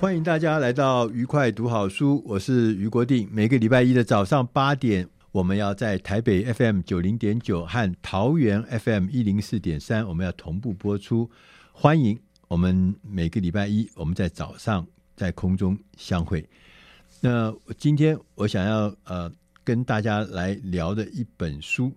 [0.00, 3.28] 欢迎大家来到愉快读好书，我是俞国定。
[3.32, 11.28] 每个礼拜一的早上八点，我们要在台北 FM 九零点九和桃园 FM 一零四点三，我们要同步播出。
[11.72, 12.16] 欢迎。
[12.46, 16.48] 我们每个礼拜一，我们在早上在空中相会。
[17.20, 19.30] 那今天我想要呃
[19.64, 21.92] 跟大家来聊的一本书，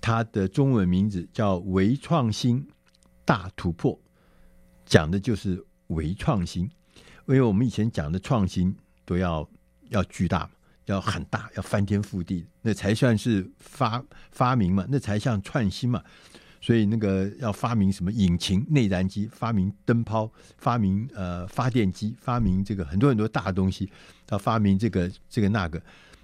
[0.00, 2.66] 它的中文名字叫《微创新
[3.24, 3.94] 大突破》，
[4.84, 6.68] 讲的就是微创新。
[7.34, 9.48] 因为我们以前讲的创新都要
[9.90, 10.50] 要巨大，
[10.86, 16.02] 要很大，要翻天覆地，那才算是发发明嘛，那才像创新嘛。
[16.60, 23.90] 所以那个要发明什么引擎、内燃机，发明灯泡，发明呃发电机，发明这个很多很多大东西，
[24.28, 25.80] 要发明这个这个那个，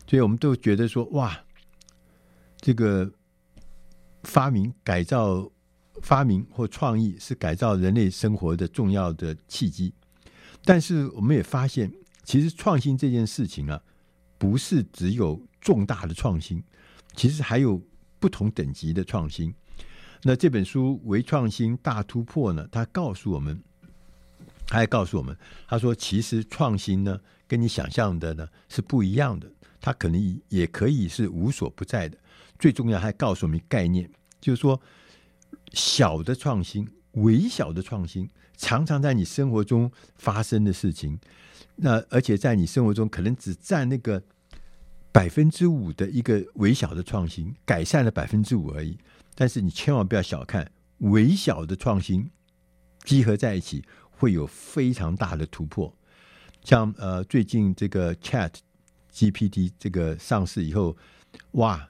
[0.06, 1.38] 所以我们都觉得说哇，
[2.60, 3.10] 这个
[4.25, 5.48] 发明、改造、
[6.03, 9.94] 发明或创意是改造人类生活的重要的契机。
[10.66, 11.91] 但是我们也发现，
[12.25, 13.81] 其实创新这件事情啊，
[14.37, 16.62] 不是只有重大的创新，
[17.15, 17.81] 其实还有
[18.19, 19.54] 不同等级的创新。
[20.22, 22.66] 那这本书《微创新大突破》呢？
[22.72, 23.62] 他告诉我们，
[24.66, 25.37] 他还告诉我们，
[25.69, 29.48] 他说，其实创新呢，跟你想象的呢是不一样的。
[29.81, 32.19] 它可能也可以是无所不在的。
[32.59, 34.10] 最重要，还告诉我们概念，
[34.41, 34.81] 就是说，
[35.72, 41.18] 小的创新、微小的创新，常常在你生活中发生的事情。
[41.76, 44.22] 那而且在你生活中，可能只占那个
[45.12, 48.98] 百分之五的一个微小的创新，改善了百分之五而已。
[49.34, 52.30] 但是你千万不要小看微小的创新，
[53.04, 55.94] 集合在一起会有非常大的突破。
[56.64, 58.50] 像呃，最近这个 Chat
[59.12, 60.96] GPT 这个上市以后，
[61.52, 61.88] 哇，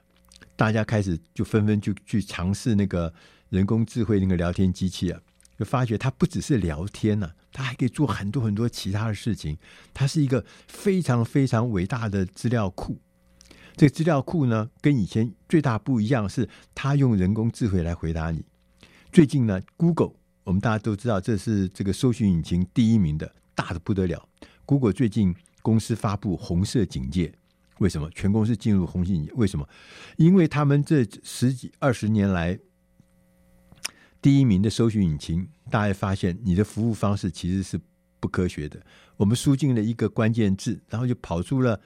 [0.55, 3.13] 大家开始就纷纷就去尝试那个
[3.49, 5.19] 人工智慧那个聊天机器啊，
[5.57, 9.57] 就发觉它不只是聊天呢、啊，它还可以做很多很多其他的事情。
[9.93, 12.97] 它是一个非常非常伟大的资料库。
[13.75, 18.43] 这个资料库呢，跟以前最大不一样是，它用人工智慧来回答你。
[19.11, 20.13] 最近呢，Google，
[20.43, 24.27] 我们大家都知道，这是这个搜寻引擎第一名的，大的不得了。
[24.65, 27.33] Google 最近公司发布红色警戒，
[27.79, 28.09] 为什么？
[28.11, 29.31] 全公司进入红色警戒？
[29.35, 29.67] 为什么？
[30.17, 32.59] 因为他们这十几二十年来
[34.27, 37.79] 第一名的搜寻引擎，大家发现你的服务方式其实是
[38.19, 38.77] 不科学的。
[39.15, 41.79] 我们输进了一个关键字，然后就跑出了。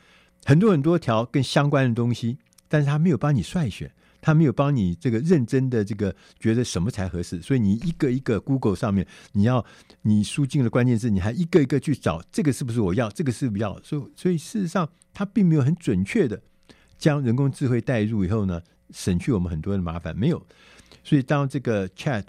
[0.43, 9.63] 很多很多条跟相关的东西，但是他没有帮你筛选，他没有帮你这个认真的这个觉得什么才合适，所以你一个一个 Google 上面，你要
[10.01, 16.41] 你输进了关键字，你还一个一个去找这个是不是我要，这个是不要，所以所以事实上他并没有很准确的
[16.97, 18.59] 将人工智慧带入以后呢，
[18.89, 20.43] 省去我们很多的麻烦，没有。
[21.03, 22.25] 所以当这个 Chat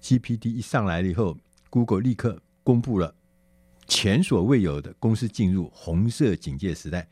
[0.00, 1.36] GPT 一上来了以后
[1.70, 3.14] ，Google 立刻公布了。
[3.86, 7.06] 前所未有的公司进入红色警戒时代，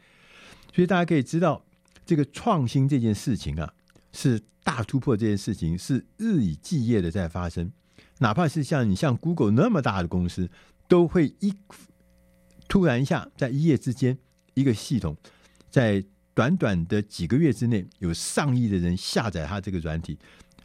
[0.74, 1.62] 所以大家可以知道，
[2.06, 3.74] 这个创新这件事情啊，
[4.12, 7.70] 是大突破这件事情是日以继夜的在发生。
[8.20, 10.48] 哪怕是像你像 Google 那么大的公司，
[10.88, 11.52] 都会一
[12.68, 14.16] 突然一下，在一夜之间，
[14.54, 15.14] 一个系统
[15.68, 20.18] 在短短的几个月之内，有上亿的人下载它这个软体，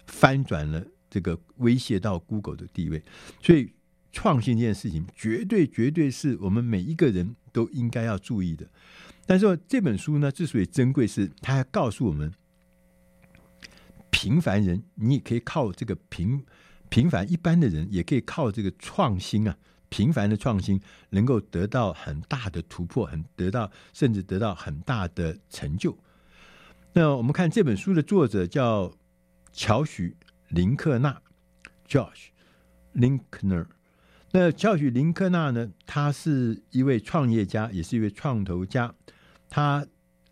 [0.07, 3.03] 翻转了这个威胁到 Google 的地位，
[3.41, 3.71] 所以。
[4.13, 8.67] 创新这件事情，绝对绝对是我们每一个人都应该要注意的。
[9.27, 12.33] 但是这本书呢，之所以珍贵，是它告诉我们，
[14.09, 16.43] 平凡人你也可以靠这个平
[16.89, 19.55] 平凡一般的人，也可以靠这个创新啊，
[19.89, 20.81] 平凡的创新，
[21.11, 25.95] 能够得到很大的突破，很得到甚至得到很大的成就。
[26.93, 28.91] 那我们看这本书的作者叫
[29.51, 30.15] 乔许
[30.49, 31.21] 林克纳
[31.87, 32.27] （Josh
[32.93, 33.67] Linkner）。
[34.31, 38.93] 那乔许林克纳呢，他是一位创业家，也是一位创投家，
[39.49, 39.87] 他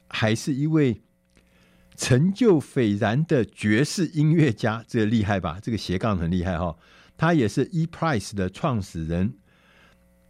[0.08, 1.02] 还是一位
[1.96, 5.60] 成就斐然的爵士音乐家，这个厉害吧？
[5.62, 6.78] 这个斜杠很厉害哈、哦。
[7.18, 9.38] 他也是 ePrice 的创始人。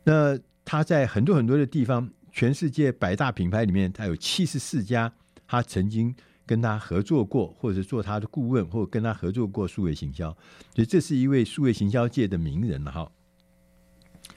[0.04, 5.12] 那他在很多很多的地方，全世界百大品牌里面，他有七十四家。
[5.48, 6.16] 他曾经
[6.46, 10.30] 跟他合作过，或者是做他的顾问，或者跟他合作过数位行销，
[10.74, 13.12] 所以这是一位数位行销界的名人了哈。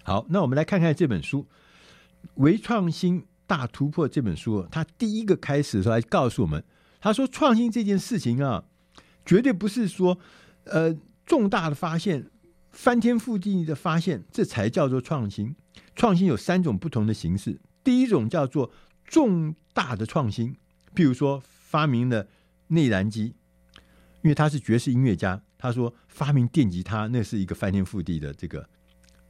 [0.02, 1.42] 好，那我们来看看这本书
[2.34, 6.64] 《微创新大突破》这本书，他第一个开始的时候还告诉我们，
[7.00, 8.64] 他说创新这件事情啊，
[9.24, 10.18] 绝对不是说
[10.64, 10.96] 呃
[11.26, 12.30] 重大的发现、
[12.70, 15.54] 翻天覆地的发现，这才叫做创新。
[15.94, 18.70] 创新有三种不同的形式，第一种叫做
[19.04, 20.54] 重大的创新。
[20.94, 22.26] 譬如说，发明了
[22.68, 23.34] 内燃机，
[24.22, 28.66] 因为他是爵士音乐家，他说发明电吉他那是一个翻天覆地的这个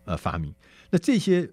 [0.05, 0.55] 呃发明。
[0.91, 1.51] 那这些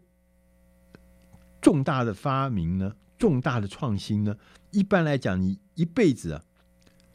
[1.60, 4.38] 重大的发明呢，重大的创新呢，
[4.70, 6.44] 一般来讲，你一辈子啊，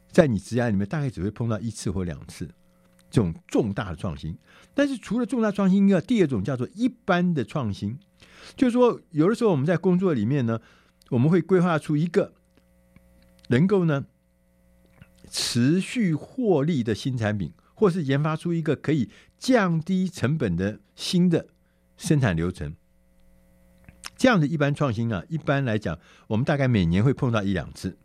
[0.09, 2.45] 在你职涯里面大概只会碰到一次或两次
[3.09, 4.37] 这种重大的创新。
[4.73, 7.97] 但是除了重大创新以外，第二种叫做一般的创新，
[8.57, 10.59] 就是说，有的时候我们在工作里面呢，
[11.07, 12.33] 我们会规划出一个。
[13.51, 14.05] 能够呢
[15.29, 21.47] 持续获利的新产品，或是研发出一个可以降低成本的新的
[21.97, 22.75] 生产流程，
[24.17, 27.97] 这样的一般创新啊，一般来讲，我们大概每年会碰到一两次，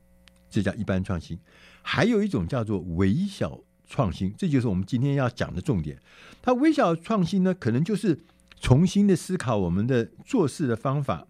[0.50, 1.38] 这叫一般创新。
[1.82, 5.98] 还有一种叫做微小创新，这就是我们今天要讲的重点。
[6.42, 8.24] 它微小创新呢，可能就是
[8.60, 11.28] 重新的思考我们的做事的方法，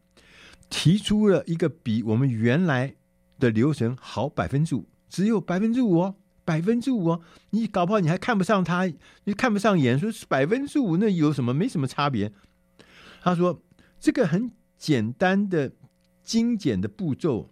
[0.70, 2.96] 提出了一个比我们原来。
[3.38, 8.90] 的流程好百分之五，只有百分之五哦，百分之五哦，你搞不好你还看不上他，
[9.24, 11.52] 你看不上眼，说是百分之五，那有什么？
[11.52, 12.32] 没什么差别。
[13.20, 13.62] 他说
[14.00, 15.72] 这个很简单的
[16.22, 17.50] 精简的步骤，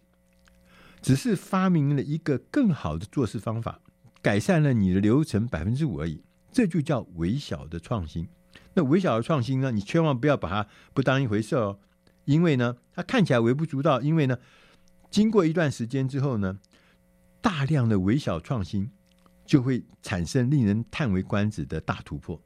[1.02, 3.80] 只是发明了一个更好的做事方法，
[4.22, 8.26] 改善了你的流程百分之五而已，这就叫微小的创新。
[8.74, 11.78] 那微小的创新呢，你千万不要把它不当一回事哦，
[12.24, 14.38] 因为呢，它看起来微不足道，因为呢。
[15.14, 16.58] 经过一段时间之后呢，
[17.40, 18.90] 大量的微小创新
[19.46, 22.42] 就会产生令人叹为观止的大突破。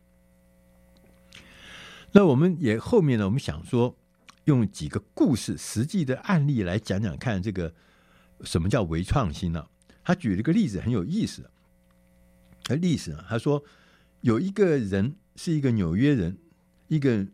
[2.12, 3.96] 那我们也后面呢，我们想说
[4.44, 7.74] 用几个故事、实际的案例来讲讲看，这个
[8.42, 9.66] 什么叫微创新呢？
[10.04, 11.50] 他举了个例子很有意思。
[12.64, 13.64] 呃，历史啊，他说
[14.20, 16.36] 有一个人是一个纽约人，
[16.88, 17.26] 一个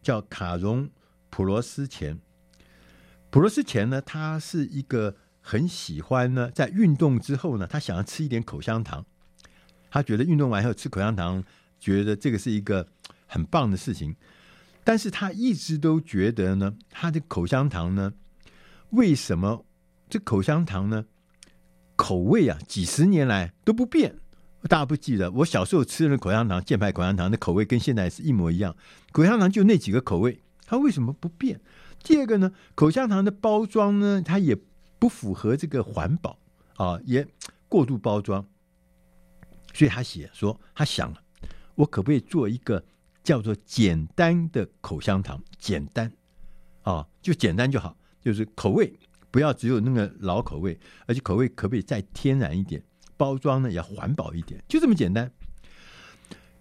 [0.00, 0.88] 叫卡戎
[1.28, 2.20] 普罗斯钱。
[3.36, 9.04] 普罗斯前呢，他是一个很喜欢呢，在运动之后呢，他想要吃一点口香糖。
[9.90, 11.44] 他觉得运动完以后吃口香糖，
[11.78, 12.88] 觉得这个是一个
[13.26, 14.16] 很棒的事情。
[14.84, 18.14] 但是他一直都觉得呢，他的口香糖呢，
[18.88, 19.66] 为什么
[20.08, 21.04] 这口香糖呢，
[21.94, 24.16] 口味啊，几十年来都不变？
[24.62, 28.74] 大家不记得，我小时候吃的口香糖，箭牌口香糖的口味跟现在是一模一样。
[29.12, 31.60] 口香糖就那几个口味，它为什么不变？
[32.02, 34.56] 第二个呢，口香糖的包装呢，它也
[34.98, 36.38] 不符合这个环保
[36.76, 37.26] 啊，也
[37.68, 38.46] 过度包装，
[39.74, 41.12] 所以他写说，他想，
[41.74, 42.84] 我可不可以做一个
[43.24, 45.42] 叫做简单的口香糖？
[45.58, 46.12] 简单
[46.82, 48.96] 啊，就简单就好，就是口味
[49.32, 52.82] 不要只有那个老口味，而且口味可不可以再天然一点？
[53.16, 55.32] 包装呢也要环保一点，就这么简单。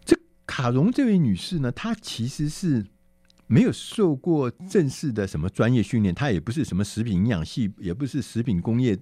[0.03, 2.87] 这卡戎这位女士呢，她其实是。
[3.47, 8.97] 没有受过正式的什么专业训练，他也不是什么食品营养系，也不是食品工业，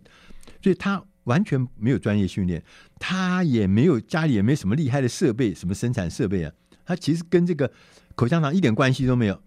[0.61, 2.61] 所以他完全没有专业训练，
[2.99, 6.51] 他也没有家里也没什么厉害的设备，什么生产设备啊，
[6.85, 7.71] 他其实跟这个
[8.15, 9.41] 口香糖一点关系都没有。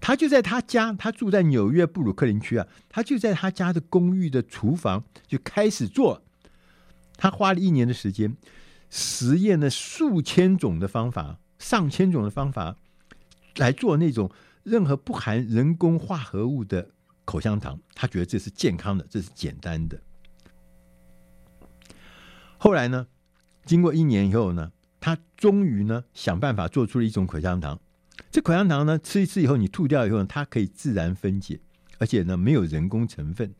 [0.00, 6.22] 他就在他家，他住在纽约布鲁克林区啊，他就在他家的公寓的厨房就开始做，
[7.16, 8.36] 他花了一年的时间，
[8.88, 12.76] 实验了数千种的方法，上千种的方法。
[13.58, 14.30] 来做那种
[14.62, 16.90] 任何不含人工化合物的
[17.24, 20.00] 口香糖，他觉得这是健康的，这是简单的。
[22.56, 23.06] 后来呢，
[23.64, 27.78] 经过一年以后呢，他终于呢想办法做出了一种口香糖。
[28.30, 31.60] 这口香糖呢，吃一次以后你吐掉以后呢，它可以自然分解，
[31.98, 33.54] 而且呢没有人工成分。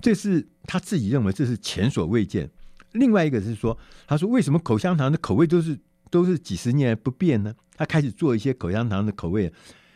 [0.00, 2.50] 这是他自己认为这是前所未见。
[2.92, 5.78] 另外一个是说，他说为什么口香糖的口味都是？
[6.12, 7.54] 都是几十年不变呢。
[7.74, 9.50] 他开始做一些口香糖的口味，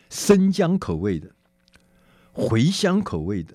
[0.09, 1.31] 生姜口味的、
[2.33, 3.55] 茴香口味的、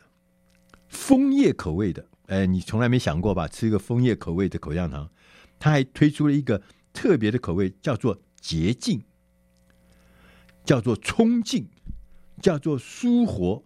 [0.88, 2.06] 枫叶口味的。
[2.28, 3.48] 哎，你从来没想过吧？
[3.48, 5.10] 吃一个枫叶口味的口香糖，
[5.60, 6.62] 他还推出了一个
[6.94, 9.04] 特别的口味，叫做洁净，
[10.64, 11.68] 叫做冲劲，
[12.42, 13.64] 叫做舒活。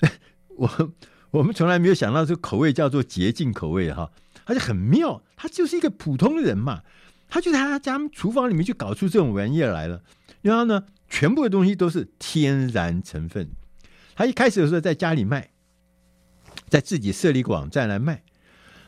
[0.56, 0.92] 我
[1.32, 4.12] 我们从来没有想到这个口味叫做洁净口味哈，
[4.44, 6.82] 而且很妙，他就是一个普通人嘛，
[7.32, 10.02] 他就在他家厨房里面就搞出这种玩意儿来了。
[10.42, 13.48] 然后呢，全部的东西都是天然成分。
[14.14, 15.48] 他一开始的时候在家里卖，
[16.68, 18.22] 在自己设立一个网站来卖，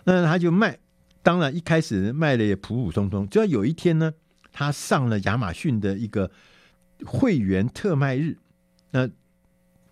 [0.05, 0.79] 那他就卖。
[1.23, 3.27] 当然一开始卖的也普普通通。
[3.31, 4.13] 直到有一天呢，
[4.53, 6.31] 他上了亚马逊的一个
[7.07, 8.37] 会员特卖日，
[8.91, 9.09] 那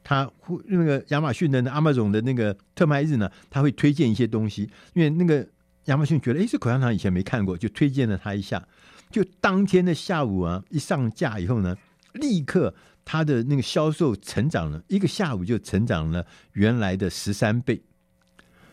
[0.05, 5.49] 他会那个亚马逊的 Amazon 的那个特卖日呢，他会推荐一些东西，因为那个
[5.87, 8.67] 亚马逊觉得，哎，这口香糖以前没看过，就推荐了他一下。
[9.11, 11.77] 就当天的下午啊，一上架以后呢，
[12.15, 12.75] 立刻。
[13.05, 17.83] 它的那个销售成长了一个下午，就成长了原来的十三倍，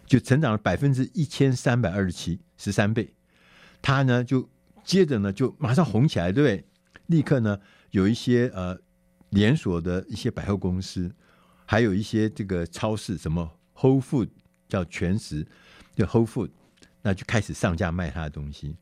[0.05, 3.11] 就成长了百分之一千三百二十七，十三倍。
[3.81, 4.47] 它呢就
[4.83, 6.63] 接着呢就马上红起来，对不对？
[7.07, 8.77] 立刻呢有一些呃
[9.31, 11.11] 连锁的一些百货公司，
[11.65, 14.29] 还有一些这个超市，什么 Whole Food
[14.67, 15.43] 叫全食，
[15.95, 16.51] 叫 Whole Food，
[17.01, 18.75] 那就开始上架卖他的东西。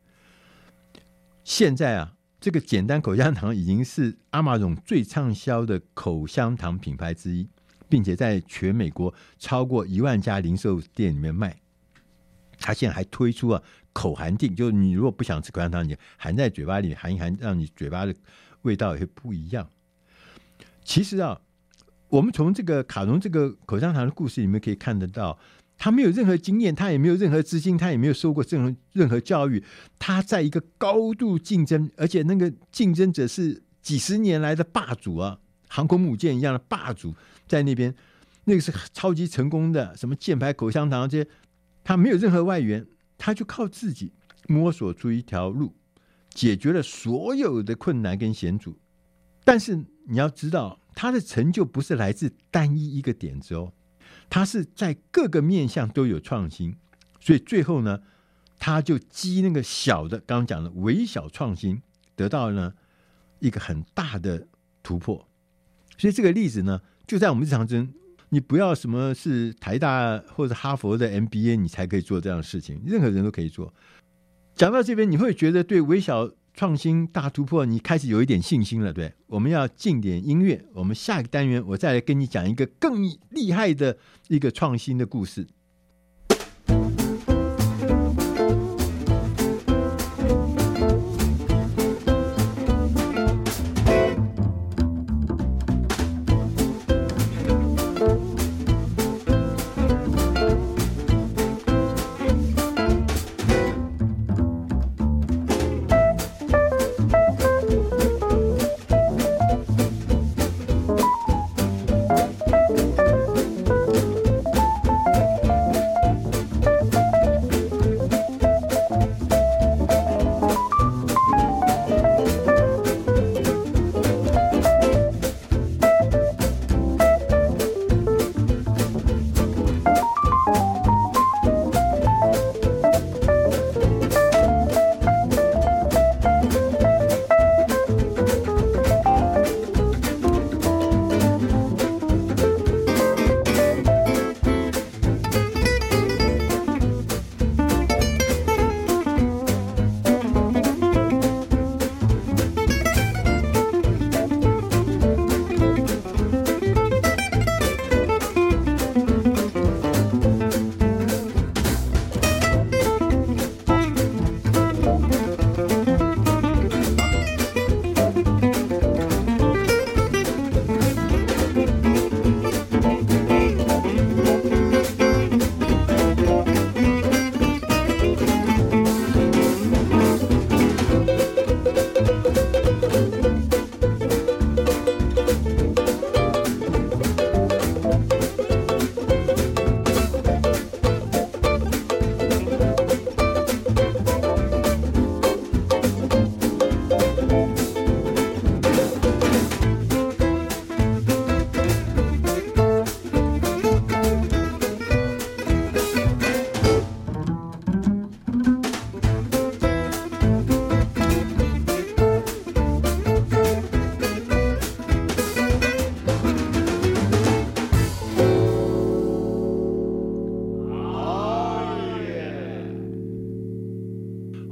[1.43, 2.13] 现在啊。
[2.39, 7.49] 这个简单口香糖已经是阿玛总最畅销的口香糖品牌之一，
[7.89, 11.59] 并且在全美国超过一万家零售店里面卖。
[12.59, 18.13] 他现在还推出了口含定，就是你如果不想吃口香糖，你含在嘴巴里含一含，让你嘴巴的
[18.61, 19.67] 味道也会不一样。
[20.83, 21.41] 其实啊，
[22.07, 25.39] 我们从这个卡农这个口香糖的故事里面可以看得到。
[25.77, 29.63] 他没有任何经验，他也没有任何资金，他也没有受过任何任何教育。
[29.99, 37.13] 他在一个高度竞争，而且那个竞争者是几十年来的霸主啊，航空母舰一样的霸主
[37.47, 37.93] 在那边。
[38.45, 41.29] 那个是超级成功的，什么箭牌口香糖这些，
[41.83, 44.13] 他没有任何外援，他就靠自己
[44.47, 45.75] 摸索出一条路，
[46.33, 48.77] 解决了所有的困难跟险阻。
[49.43, 49.75] 但是
[50.07, 53.73] 你要知道，他的成就不是来自单一一个点子哦。
[54.29, 56.75] 他是在各个面向都有创新，
[57.19, 58.01] 所以最后呢，
[58.59, 61.81] 他就积那个小的，刚刚讲的微小创新，
[62.15, 62.73] 得到了
[63.39, 64.47] 一个很大的
[64.83, 65.27] 突破。
[65.97, 67.87] 所以这个例子呢，就在我们日常中，
[68.29, 73.73] 你不要什么是台大或者哈佛的 MBA，你才可以做这样的事情，任何人都可以做。
[74.55, 76.31] 讲到这边，你会觉得对微小。
[76.57, 79.13] 创新大突破，你开始有一点信心了，对？
[79.27, 83.95] 我们要进点音乐，我们下一个单元我再来跟你讲一个更厉害的
[84.27, 85.45] 一个创新的故事。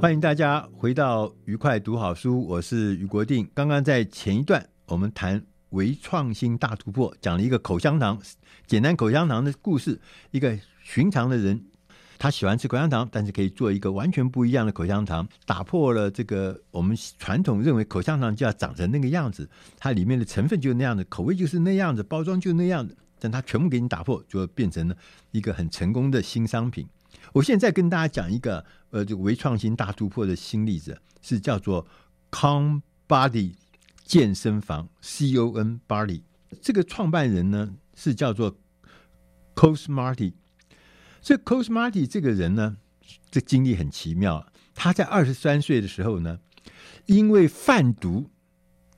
[0.06, 3.44] 欢迎大家回到愉快读好书，我是于国定。
[3.52, 8.16] 刚刚在前一段，我们谈微创新大突破，讲了一个口香糖，
[8.68, 10.00] 简单口香糖的故事。
[10.30, 11.60] 一个寻常的人，
[12.18, 24.96] 他喜欢吃口香糖，但是可以做一个完全不一样的口香糖，打破了这个我们传统认为口香糖就要长成那个样子，它里面的成分就那样子，口味就是那样子，包装就那样子，但它全部给你打破，就变成了
[25.32, 26.86] 一个很成功的新商品。
[27.36, 31.86] 我现在跟大家讲一个呃，这个微创新大突破的新例子，是叫做
[32.30, 33.52] Con Body
[34.06, 36.22] 健身房 C O N Body。
[36.62, 38.56] 这个创办人呢是叫做
[39.54, 40.32] Coach Marty。
[41.20, 42.78] 这 Coach Marty 这个人呢，
[43.30, 44.50] 这经历很奇妙。
[44.74, 46.38] 他在二十三岁的时候呢，
[47.04, 48.30] 因为贩毒，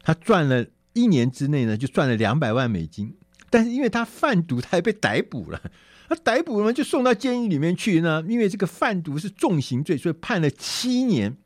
[0.02, 3.16] 他赚了一年之内呢就赚了两百万美金。
[3.50, 5.61] 但是因为他贩毒，他还被逮捕了。
[6.08, 8.24] 他逮捕了，就送到监狱里面去呢。
[8.26, 11.36] 因为这个贩毒是重刑罪，所以判了七年，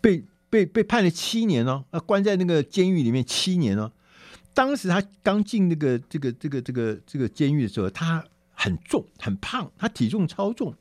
[0.00, 3.90] 被被被判了七年哦，啊，关在那个监狱里面七年哦。
[4.52, 10.74] 当时他刚进那个这个这个这个这个监狱的时候，他很重很胖，他体重超重，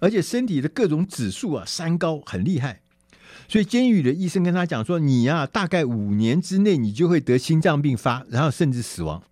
[0.00, 2.80] 而且身体的各种指数啊三高很厉害，
[3.46, 9.22] 所以监狱的医生跟他讲说：“你呀，大概五年之内你就会得心脏病发，然后甚至死亡。”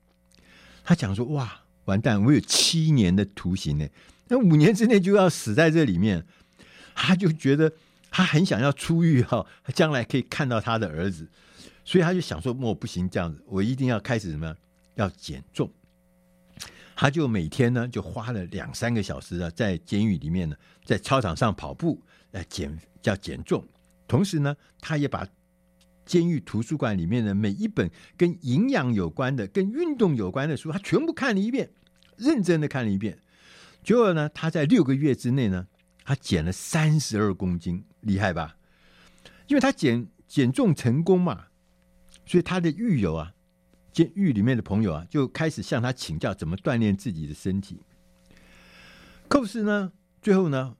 [0.84, 2.22] 他讲说：“哇。”完蛋！
[2.24, 3.86] 我有七年的徒刑呢，
[4.28, 6.24] 那五年之内就要死在这里面。
[6.94, 7.72] 他就觉得
[8.10, 11.26] 他很想要出狱哈，他将来可以看到他的儿子，
[11.84, 14.54] 所以他就想说：我不行，这样子，我一定要开始什么？
[14.94, 15.70] 要减重。
[16.94, 22.00] 他就每天呢，就花了两三个小时啊，在监狱里面呢，在操场上跑步
[22.32, 23.64] 来减，叫减重。
[24.06, 25.26] 同时呢，他也把。
[26.04, 31.70] 监狱图书馆里面的每一本跟营养有关的、跟运动有关的书，他全部看了一遍，
[32.16, 33.18] 认真的看了一遍。
[33.82, 35.66] 结果呢，他在六个月之内呢，
[36.04, 38.56] 他减了三十二公斤，厉害吧？
[39.46, 41.46] 因为他减减重成功嘛，
[42.24, 43.34] 所以他的狱友啊，
[43.92, 47.80] 监狱里面的朋友啊，就开始向他请教怎么锻炼自己的身体。
[49.28, 50.76] 寇斯呢，最后呢，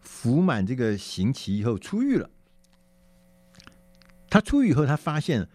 [0.00, 2.30] 服满这个刑期以后出狱了。
[4.32, 5.46] 他出狱以后，他发现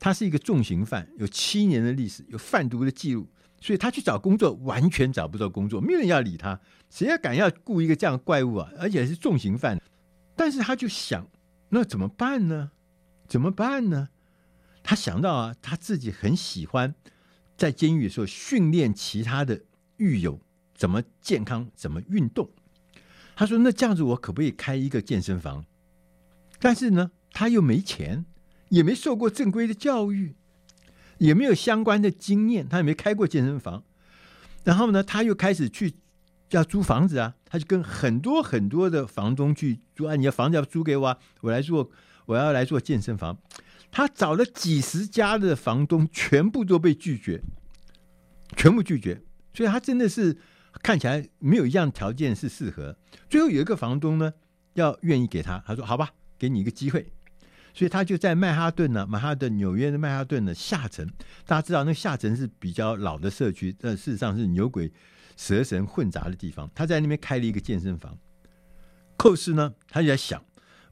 [0.00, 3.28] 他是一个重刑犯，有七年的历史，有贩毒的记录，
[3.60, 8.68] 所以他去找工作完全找不到工作，没有人要理他，谁要敢要雇一个这样的怪物啊？
[8.76, 9.80] 而且是重刑犯。
[10.34, 11.28] 但是他就想，
[11.68, 12.72] 那怎么办呢？
[13.28, 14.08] 怎么办呢？
[14.82, 16.92] 他想到啊，他自己很喜欢
[17.56, 19.62] 在监狱的时候训练其他的
[19.98, 20.40] 狱友
[20.74, 22.50] 怎么健康，怎么运动。
[23.36, 25.64] 他说：“那这样子，我可不可以开一个健身房？”
[26.58, 28.24] 但是呢，他又没钱，
[28.70, 30.34] 也没受过正规的教育，
[31.18, 33.82] 也没有相关的经验，他也没开过健身房。
[34.62, 35.94] 然后呢，他又开始去
[36.50, 41.90] 要租房子啊，他就跟很多很多的房东去租啊，你的房子要租给我啊，我来做，
[42.26, 43.36] 我要来做健身房。
[43.90, 47.42] 他找了几十家的房东，全部都被拒绝，
[48.56, 49.22] 全部拒绝。
[49.52, 50.38] 所以他真的是
[50.82, 52.96] 看起来没有一样条件是适合。
[53.28, 54.32] 最后有一个房东呢，
[54.72, 57.12] 要愿意给他，他说好吧，给你一个机会。
[57.74, 61.04] 所以他就在曼哈顿呢，曼哈顿，纽约的曼哈顿的下层。
[61.44, 64.92] 大家知道，那下层是比较老的社区，但事实上是牛鬼
[65.36, 66.70] 蛇神混杂的地方。
[66.72, 68.16] 他在那边开了一个健身房。
[69.16, 70.40] 寇斯呢，他就在想，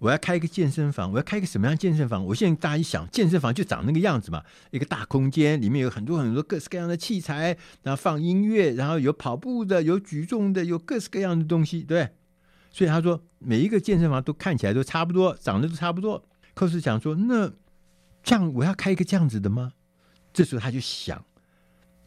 [0.01, 2.25] 我要开一个健身房，我要开一个什么样健身房？
[2.27, 4.43] 我现在大家一想，健身房就长那个样子嘛，
[4.73, 12.09] 一个大空间，里面有很多很多各式各样的器材，然后放音乐，然后有跑步的，有举重的，有各式各样的东西，对。
[12.71, 16.25] 所以他说，每一个健身房都看起来都差不多，长得都差不多。
[16.55, 17.53] 寇斯讲说：“那
[18.23, 19.73] 这样我要开一个这样子的吗？”
[20.33, 21.25] 这时候他就想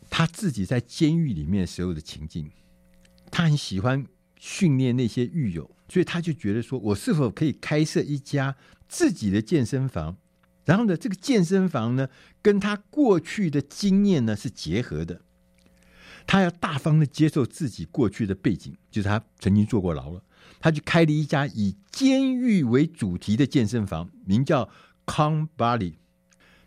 [0.10, 2.52] 他自己在监狱里面时候的情境，
[3.32, 4.06] 他很喜欢
[4.40, 8.56] 训练那些狱友，所以他就觉得说：“我是否可以开设一家
[8.88, 10.18] 自己的健身房？
[10.64, 12.10] 然后呢，这个健身房呢，
[12.42, 15.22] 跟他过去的经验呢是结合的。
[16.28, 20.24] 他要大方的接受自己过去的背景，就是他曾经坐过牢了。”
[20.66, 24.68] 他就开了一家以监狱为主题的健身房，名叫
[25.06, 25.94] Con Body。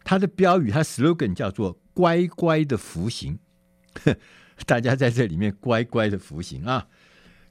[0.05, 3.41] 他的标语，他 slogan 叫做“乖乖的服刑”，
[4.65, 6.87] 大家在这里面乖乖的服刑啊。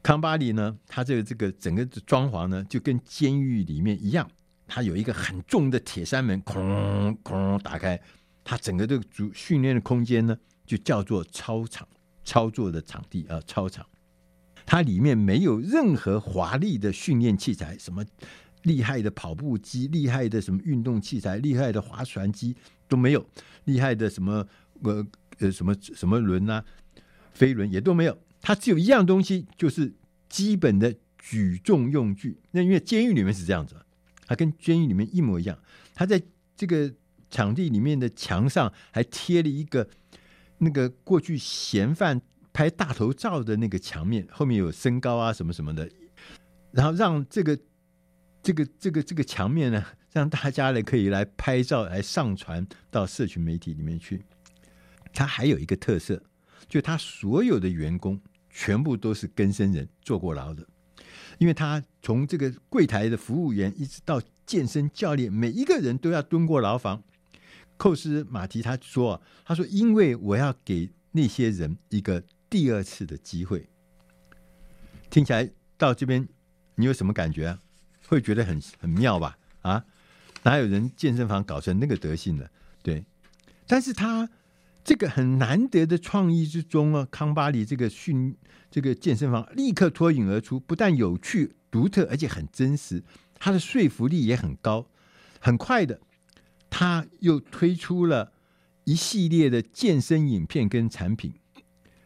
[0.02, 4.26] 康巴里呢，他这个这个整个的装潢呢，就跟监狱里面一样，
[4.66, 8.00] 它有一个很重的铁山门，哐哐打开，
[8.46, 11.86] 它整个这个主训练的空间呢，就叫做操场，
[12.24, 13.86] 操作的场地啊，操场。
[14.68, 18.06] 它里面没有任何华丽的训练器材，什么
[18.64, 22.54] 厉害的跑步机、厉害的什么运动器材、厉害的划船机
[22.88, 23.26] 都没有，
[23.64, 24.46] 厉害的什么
[24.84, 25.08] 呃
[25.40, 26.64] 呃什么什么轮啊、
[27.32, 28.18] 飞轮也都没有。
[28.42, 29.94] 它只有一样东西，就是
[30.28, 32.38] 基本的举重用具。
[32.52, 33.76] 那因为监狱里面是这样子，
[34.26, 35.58] 它跟监狱里面一模一样。
[35.96, 36.22] 它在
[36.58, 36.94] 这个
[37.30, 39.88] 场地里面的墙上还贴了一个
[40.58, 42.22] 那个过去嫌犯
[42.58, 45.88] 拍大头照的那个墙面，后面有身高啊什么什么的，
[46.72, 47.56] 然后让这个
[48.42, 54.24] 这个这个这个墙面呢，让大家呢可以来拍照，来上传到社群媒体里面去。
[55.14, 56.20] 它还有一个特色，
[56.68, 60.66] 就他所有的员工全部都是更生人，坐过牢的。
[61.38, 67.04] 因为他从这个柜台的服务员一直到健身教练，每一个人都要蹲过牢房。
[67.78, 73.70] 寇斯马提他说：“他说，因为我要给那些人一个第二次的机会。”
[75.10, 76.28] 听起来到这边，
[76.76, 77.60] 你有什么感觉啊？
[78.08, 79.38] 会觉得很很妙吧？
[79.62, 79.86] 啊，
[80.44, 82.50] 哪有人健身房搞成那个德性的？
[82.82, 83.06] 对，
[83.66, 84.30] 但是他。
[84.84, 88.38] 这个很难得的创意之中啊，康巴里这个训
[88.72, 93.04] 这个健身房立刻脱颖而出，不但有趣独特，而且很真实，
[93.38, 94.88] 它的说服力也很高。
[95.42, 96.00] 很快的，
[96.70, 98.32] 他又推出了
[98.86, 101.34] 一系列的健身影片跟产品，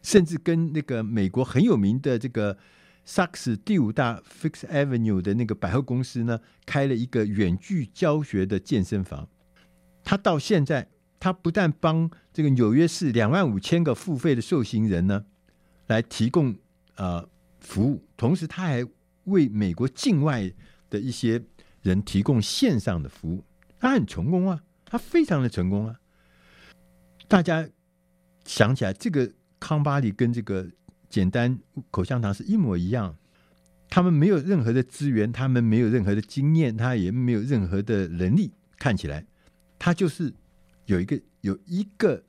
[0.02, 2.58] 甚至跟那个美国很有名的这个
[3.06, 9.28] 萨克斯第五大 Fix Avenue 的那个百货公司呢，开了一个远距教学的健身房。
[10.04, 10.88] 他到现在。
[11.24, 15.24] 他不但帮这个纽约市两万五千个付费的受刑人呢，
[15.86, 16.56] 来提供
[16.96, 18.84] 呃服务，同时他还
[19.26, 20.52] 为美国境外
[20.90, 21.40] 的一些
[21.84, 23.44] 人提供线上的服务。
[23.80, 26.00] 他很成功啊，他非常的成功啊。
[27.28, 27.70] 大家
[28.44, 30.70] 想起来，这个康巴里跟这个
[31.08, 31.58] 简单
[31.90, 33.16] 口香糖是一模一样，
[33.88, 38.52] 他们没有任何的资源，他们没有任何的经验，他也没有任何的能力。
[38.78, 39.26] 看起来，
[39.80, 40.34] 他就是。
[40.88, 42.22] 有一个有一个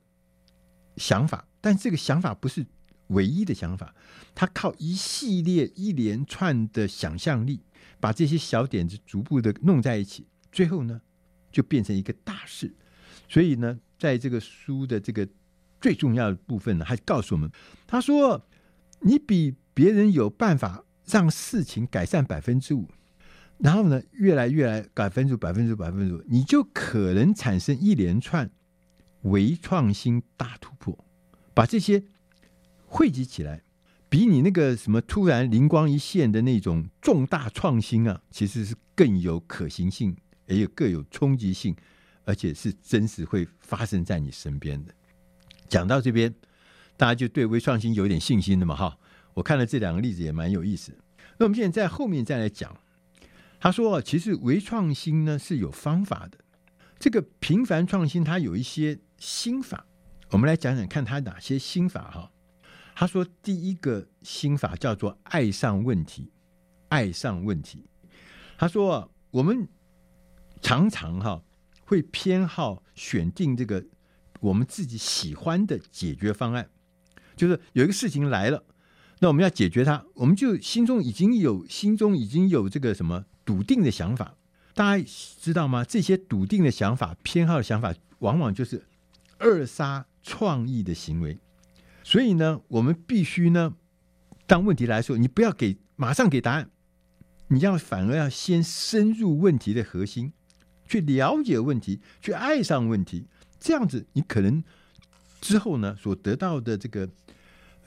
[0.95, 2.65] 想法，但这个想法不是
[3.07, 3.93] 唯一的想法。
[4.33, 7.59] 他靠一系列一连串的想象力，
[7.99, 11.01] 把这些小点子逐步的弄在一起，最后呢，
[11.51, 12.73] 就变成一个大事。
[13.27, 15.27] 所以呢，在这个书的这个
[15.83, 17.51] 最重要的部分呢，还告诉我们，
[17.85, 18.47] 他说
[19.03, 22.87] ：“你比别人有办法让事情改善百分之五。”
[23.59, 28.49] 然后呢，越来越来，百分之百分之百分之五，你就可能产生一连串
[29.23, 31.05] 微创新大突破，
[31.53, 32.01] 把这些
[32.85, 33.61] 汇集起来，
[34.07, 40.15] 比你那个什么突然灵光一现的那种重大创新啊，其实是更有可行性，
[40.47, 41.75] 也有更有冲击性，
[42.23, 44.93] 而且是真实会发生在你身边的。
[45.73, 46.31] 讲到这边，
[46.95, 48.75] 大家就对微创新有点信心了嘛？
[48.75, 48.95] 哈，
[49.33, 50.95] 我看了这两个例子也蛮有意思。
[51.39, 52.77] 那我们现在在后面再来讲。
[53.59, 56.37] 他说：“其实微创新呢是有方法的，
[56.99, 59.87] 这个平凡创新它有一些心法，
[60.29, 62.31] 我们来讲讲看它哪些心法哈。”
[62.93, 66.31] 他说：“第一个心法叫做爱上问题，
[66.89, 67.89] 爱上问题。”
[68.59, 69.67] 他说：“我们
[70.61, 71.41] 常常哈
[71.85, 73.83] 会偏好选定这个
[74.43, 76.69] 我们自己喜欢的解决方案，
[77.35, 78.63] 就是有一个事情来了，
[79.19, 84.37] 那我们要解决它，我们就心中已经有心中已经有这个什么。”笃定的想法，
[84.73, 85.05] 大家
[85.41, 85.83] 知道吗？
[85.83, 88.85] 这些笃定的想法、偏好的想法，往往就是
[89.39, 91.37] 扼杀创意的行为。
[92.05, 93.73] 所以呢，我们必须呢，
[94.47, 96.69] 当问题来说，你不要给马上给答案，
[97.49, 100.31] 你要反而要先深入问题的核心，
[100.87, 103.27] 去了解问题，去爱上问题。
[103.63, 104.61] 这样子，你可能
[105.39, 107.09] 之后呢，所得到的这个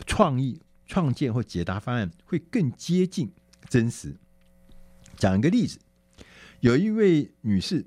[0.07, 3.31] 创意、创建或解答方案，会更接近
[3.69, 4.17] 真实。
[5.19, 5.79] 讲一个例子，
[6.61, 7.85] 有一位女士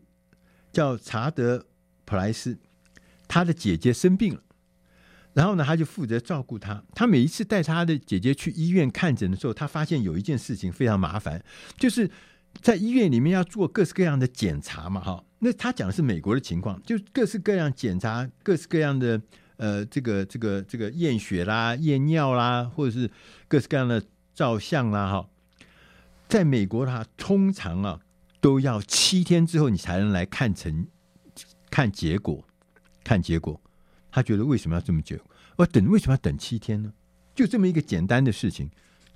[0.72, 1.58] 叫查德·
[2.06, 2.60] 普莱斯，
[3.28, 4.44] 她的姐姐生病了，
[5.34, 6.84] 然后呢，她就负责照顾她。
[6.94, 11.44] 她每一次带她的姐姐去医院看诊的时候，她发现有一件事情非常麻烦，
[11.80, 12.12] 就是
[12.62, 15.24] 在医院里面要做各式各样的检查嘛，哈。
[15.40, 19.22] 那他讲的是美国的情况，就各式各样检查，各式各样的
[19.58, 23.10] 呃，这个这个这个验血啦、验尿啦，或者是
[23.48, 25.30] 各式各样的照相啦，哈。
[26.28, 28.00] 在美国的话，通常啊
[28.40, 30.88] 都要七天之后你才能来看成
[31.72, 32.44] 看结果，
[33.04, 33.60] 看结果。
[34.12, 35.18] 他觉得为什么要这么久？
[35.56, 36.92] 我等为什么要等七天呢？
[37.34, 38.70] 就这么一个简单的事情，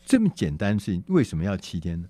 [0.06, 2.08] 这么简单的事情为什么要七天呢？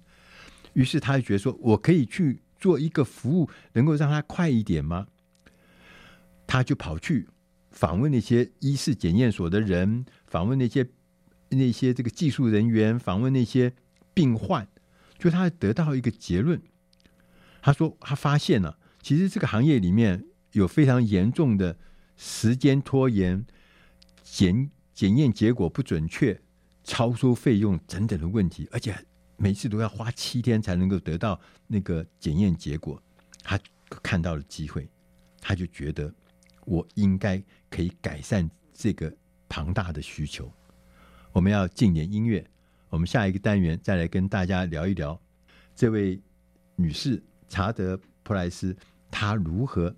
[0.74, 5.08] 于是他就觉得说，我可以去做一个服务，能够让他快一点吗？
[6.48, 7.28] 他就跑去
[7.72, 10.88] 访问那些医事检验所的人，访问那些
[11.50, 13.74] 那些这个技术人员，访问那些
[14.14, 14.66] 病患。
[15.20, 16.62] 就他得到一个结论，
[17.62, 20.24] 他说他发现了，其实这个行业里面
[20.54, 21.78] 有非常严重的
[22.16, 23.46] 时间拖延、
[24.22, 26.42] 检检验结果不准确、
[26.86, 29.06] 超收费用等等的问题，而且
[29.44, 33.04] 每次都要花七天才能够得到那个检验结果。
[33.44, 33.60] 他
[34.02, 34.90] 看到了机会，
[35.42, 36.10] 他就觉得
[36.64, 39.14] 我应该可以改善这个
[39.50, 40.50] 庞大的需求。
[41.34, 42.50] 我们要进点音乐，
[42.88, 45.20] 我们下一个单元再来跟大家聊一聊
[45.76, 46.18] 这位
[46.78, 48.74] 女士查德·普莱斯，
[49.12, 49.94] 她如何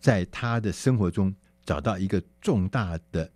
[0.00, 3.30] 在她的生活中找到一个重大的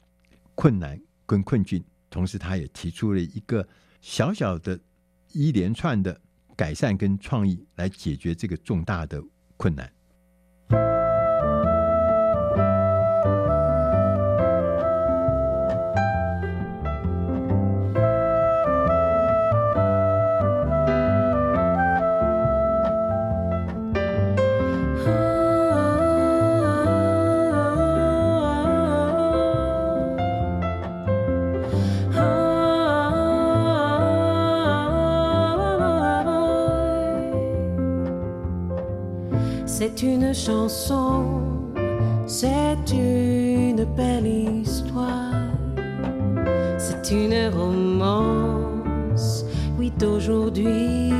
[0.54, 3.68] 困难跟困境，同时她也提出了一个
[4.00, 4.80] 小小的。
[5.32, 6.18] 一连串的
[6.56, 9.22] 改善跟创意来解决这个重大的
[9.56, 9.90] 困难。
[40.46, 41.42] chanson,
[42.26, 45.34] c'est une belle histoire,
[46.78, 49.44] c'est une romance,
[49.78, 51.10] oui d'aujourd'hui.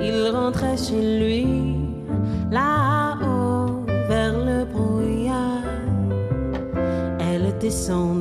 [0.00, 1.46] Il rentrait chez lui,
[2.50, 5.62] là-haut, vers le brouillard.
[7.20, 8.17] Elle descendait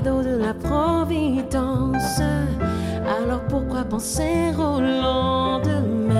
[0.00, 2.20] de la Providence.
[3.20, 6.14] Alors pourquoi penser au lendemain?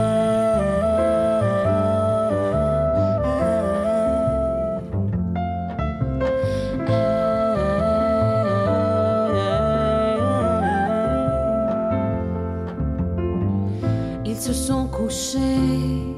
[14.25, 16.17] Ils se sont couchés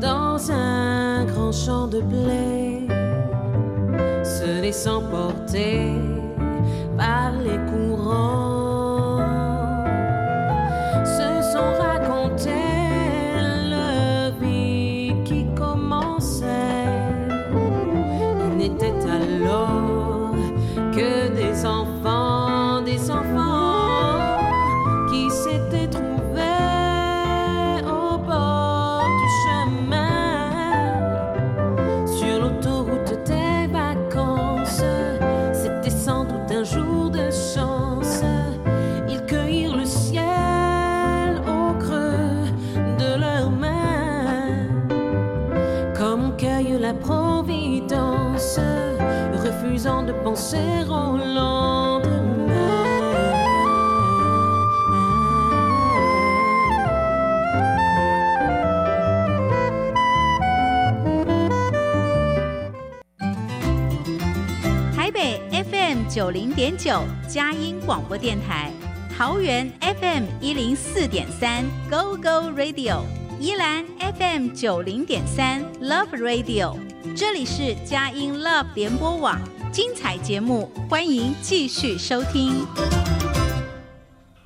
[0.00, 2.45] dans un grand champ de blé.
[66.26, 68.72] 九零点九佳音广播电台，
[69.16, 73.04] 桃园 FM 一零四点三 Go Go Radio，
[73.38, 76.76] 宜兰 FM 九零点三 Love Radio，
[77.14, 82.54] 这里是佳音 Love 联播网，精彩节目，欢迎继续收听。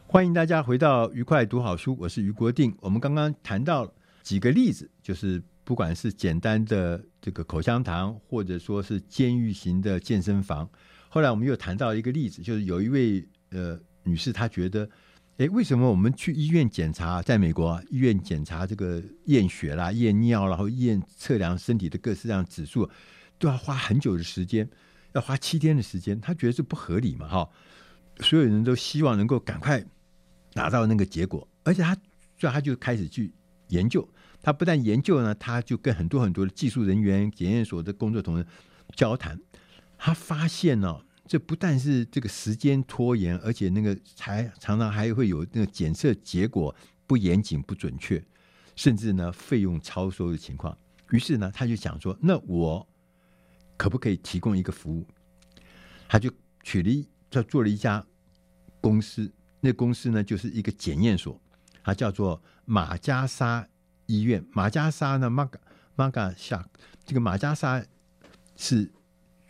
[0.06, 2.76] 欢迎大家回到愉快读好书，我是于国定。
[2.80, 3.90] 我们刚刚谈到
[4.22, 10.68] 几个例子，就是不管是简单的这个口香糖，或者说是监狱型的健身房。
[11.12, 14.88] 后来我们又谈到一个例子，就是有一位呃女士，她觉得，
[15.38, 22.88] 哎，为什么我们去医院检查，在美国啊，医院检查这个验血啦、验尿，然后验测量身体的各式各样指数，
[23.40, 24.70] 都要花很久的时间，
[25.12, 27.50] 要花七天的时间，她觉得这不合理嘛，哈。
[28.20, 29.84] 所有人都希望能够赶快
[30.54, 31.92] 拿到那个结果，而且她，
[32.38, 33.32] 所以她就开始去
[33.70, 34.08] 研究。
[34.40, 38.46] 她不但研究呢，她就跟很多很多的技术人员、检验所的工作同仁
[38.94, 39.36] 交谈。
[40.02, 46.74] 他发现呢、这不但是这个时间拖延，而且那个还常常还会有那个检测结果
[47.06, 48.24] 不严谨、不准确，
[48.74, 50.74] 甚至呢费用超收的情况。
[51.10, 52.88] 于是呢，他就想说：“那我
[53.76, 55.06] 可不可以提供一个服务？”
[56.08, 56.32] 他就
[56.62, 58.02] 取了一，他做了一家
[58.80, 61.38] 公司，那公司呢就是一个检验所，
[61.84, 63.68] 它叫做马加沙
[64.06, 64.42] 医院。
[64.52, 65.60] 马加沙呢，马加
[65.94, 66.66] 马加沙，
[67.04, 67.84] 这个马加沙
[68.56, 68.90] 是。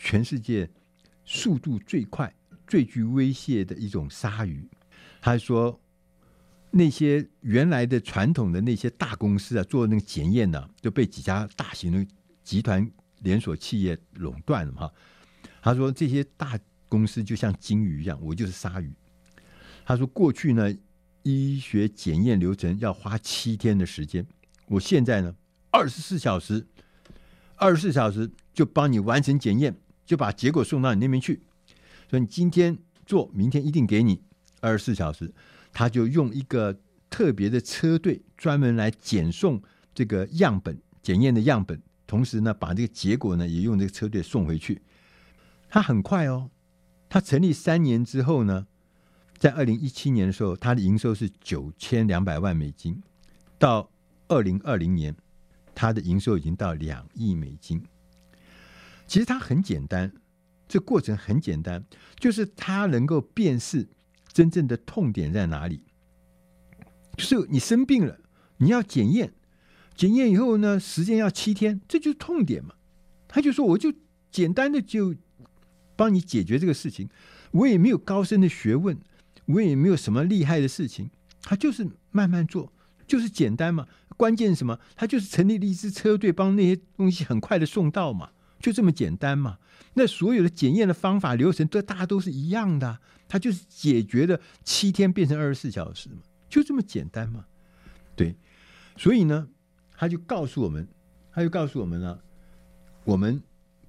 [0.02, 0.68] 全世界
[1.26, 2.34] 速度最快、
[2.66, 4.66] 最具威胁的一种鲨鱼，
[5.20, 5.78] 他说
[6.72, 12.06] ：“那些原来的传统的那些大公司啊，做那个检验呢，就被几家大型的
[12.42, 14.92] 集团连锁企业垄断了哈。
[15.60, 16.58] 他说这些大
[16.88, 18.90] 公司就像鲸鱼一样，我就是鲨鱼。
[19.84, 20.74] 他说过去呢，
[21.22, 24.26] 医学检验流程要花七天的时间，
[24.66, 25.34] 我现在呢，
[25.70, 26.66] 二十四小时，
[27.56, 29.76] 二十四小时就帮你完成检验，
[30.10, 31.40] 就把结果送到你那边去。
[32.08, 34.20] 所以你今天做，明天一定给你
[34.60, 35.32] 二十四小时。
[35.72, 36.76] 他就用一个
[37.08, 39.62] 特别的车队专门来检送
[39.94, 44.82] 这个样本检验的样本，同时呢，把这个结果呢也用这个车队送回去。
[45.68, 46.50] 他很快哦，
[47.08, 48.66] 他成立三年之后呢，
[49.38, 53.00] 在二零一七年的时候，他的营收是九千两百万美金，
[53.60, 53.88] 到
[54.26, 55.14] 二零二零年，
[55.72, 57.80] 他的营收已经到两亿美金。
[59.10, 60.12] 其实它很简单，
[60.68, 61.84] 这过程很简单，
[62.20, 63.88] 就是它能够辨识。
[64.32, 65.82] 真正的痛点在哪里？
[67.16, 68.20] 就是你生病了，
[68.58, 69.32] 你要检验，
[69.96, 72.76] 检验以后呢，时间要七天，这就是痛点嘛。
[73.26, 73.92] 他就说，我就
[74.30, 75.16] 简单的就
[75.96, 77.08] 帮你解决这个事情，
[77.50, 78.96] 我也没有高深的学问，
[79.46, 81.10] 我也没有什么厉害的事情，
[81.42, 82.72] 他就是慢慢做，
[83.08, 83.88] 就是简单嘛。
[84.16, 84.78] 关键是什么？
[84.94, 89.58] 他就是成立了一支车队，帮那些东西很快的送到嘛，就这么简单嘛。
[89.94, 93.00] 那所有的检验的方法流程，都大家都是一样的。
[93.26, 96.16] 他就是解决了七天变成二十四小时嘛，
[96.48, 97.44] 就这么简单嘛。
[98.16, 98.34] 对，
[98.96, 99.48] 所以呢，
[99.96, 100.86] 他就告诉我们，
[101.32, 102.22] 他就告诉我们了，
[103.04, 103.40] 我们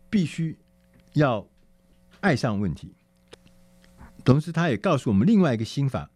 [0.09, 0.57] 必须
[1.13, 1.47] 要
[2.19, 2.93] 爱上问题。
[4.23, 6.11] 同时，他也告诉我们另外一个心法，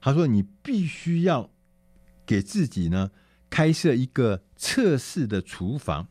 [0.00, 1.50] 他说：“你必须要
[2.24, 3.10] 给自己呢
[3.50, 6.08] 开设一个测试的厨房，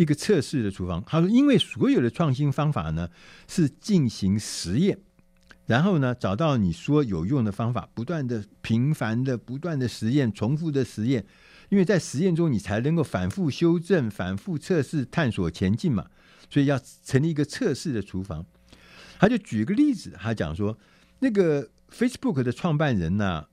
[0.00, 3.08] 一个测试的厨房。”他说：“因为所有的创新方法呢
[3.46, 4.98] 是进行实验。”
[5.66, 11.26] 然后呢，找到你说有用的方法，不断的、频繁的、不断的实验、重复的实验，
[11.68, 16.06] 因为在实验中你才能够反复修正、反复测试、探索前进嘛。
[16.48, 18.46] 所以要成立一个测试的厨房。
[19.18, 20.78] 他就举个例子，他讲说，
[21.18, 23.44] 那个 Facebook 的创办人呢，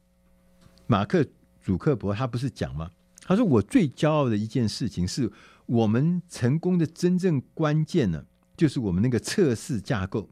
[0.88, 1.22] 马克·
[1.62, 2.90] 祖克伯，他不是讲吗？
[3.28, 5.30] 他说：“我最骄傲的一件事情，是
[5.66, 8.26] 我们成功的真正关键呢，
[8.56, 10.30] 就是我们那个测试架构。”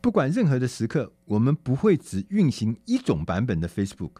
[0.00, 4.12] 不管任何的时刻，我们不会只运行一种版本的 Facebook，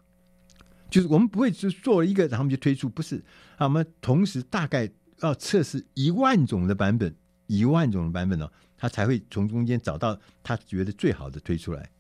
[0.91, 3.23] 就是我们不会只做了一个，然后就推出，不是，
[3.57, 7.15] 啊我们同时大概要测试一万种的版本，
[7.47, 11.91] 一万种的版本呢，他才会从中间找到他觉得最好的推出来，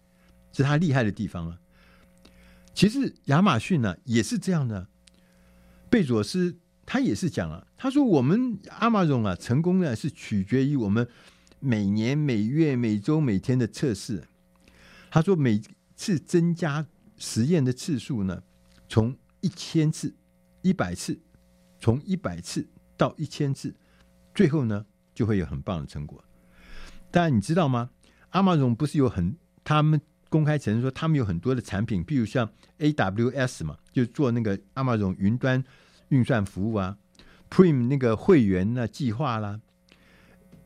[0.53, 1.61] 是他厉害的地方啊。
[2.75, 4.88] 其实亚马逊呢也是这样的，
[5.88, 6.59] 贝佐斯
[6.90, 11.07] 他也是讲啊，他说我们阿玛总啊成功呢是取决于我们。
[11.61, 14.22] 每年、每月、每周、每天的测试，
[15.11, 15.61] 他说每
[15.96, 18.44] 次增加实验的次数呢，
[18.88, 20.14] 从一千次、
[20.62, 21.18] 一百次，
[21.81, 23.74] 从一百次到一千次，
[24.33, 26.22] 最后呢就会有很棒的成果。
[27.11, 27.90] 但你知道吗
[28.31, 32.48] 阿玛总不是有很他们公开承认说他们有很多的产品，比如像
[32.79, 35.64] AWS 嘛，就做那个 Amazon 云端
[36.09, 36.99] 运算服务啊
[37.51, 39.61] ，Prime 那个会员呢计划啦。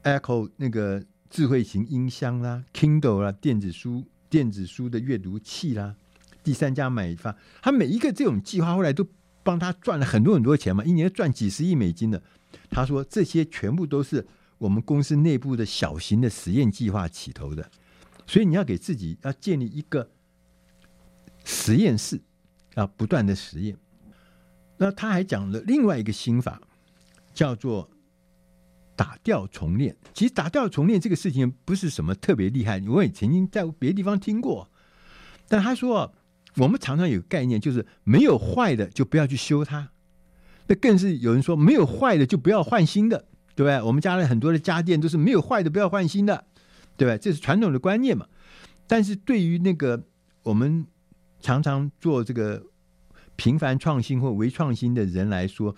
[0.03, 5.95] Echo 那个智慧型音箱啦，Kindle 啦，电子书电子书的阅读器啦，
[6.43, 9.07] 第三家买方，他每一个这种计划后来都
[9.45, 12.21] 帮他赚了很多很多钱嘛，一年赚几十亿美金的。
[12.69, 14.27] 他说这些全部都是
[14.59, 17.71] 我们公司内部的小型的实验计划起头的，
[18.27, 20.11] 所以你要给自己要建立一个
[21.45, 22.21] 实验室，
[22.75, 23.77] 要不断的实验。
[24.83, 26.61] 那他还讲了另外一个心法，
[27.33, 27.89] 叫做。
[28.95, 34.69] 打掉重练，其实打掉重练这个事情不是什么特别厉害，我也曾经在别的地方听过。
[35.49, 36.15] 但他说，
[36.57, 39.89] 我们常常有个概念，就是没有坏的就不要去修它。
[40.67, 43.25] 那更是有人说，没有坏的就不要换新的，
[43.57, 43.81] 对不对？
[43.81, 46.45] 我们家里很多的家电都是没有坏的不要换新的，
[46.99, 47.17] 对吧？
[47.17, 48.27] 这是传统的观念嘛。
[48.87, 50.05] 但是对于那个
[50.43, 50.87] 我们
[51.41, 52.63] 常常做这个
[53.37, 55.75] 频繁创新或微创新的人来说，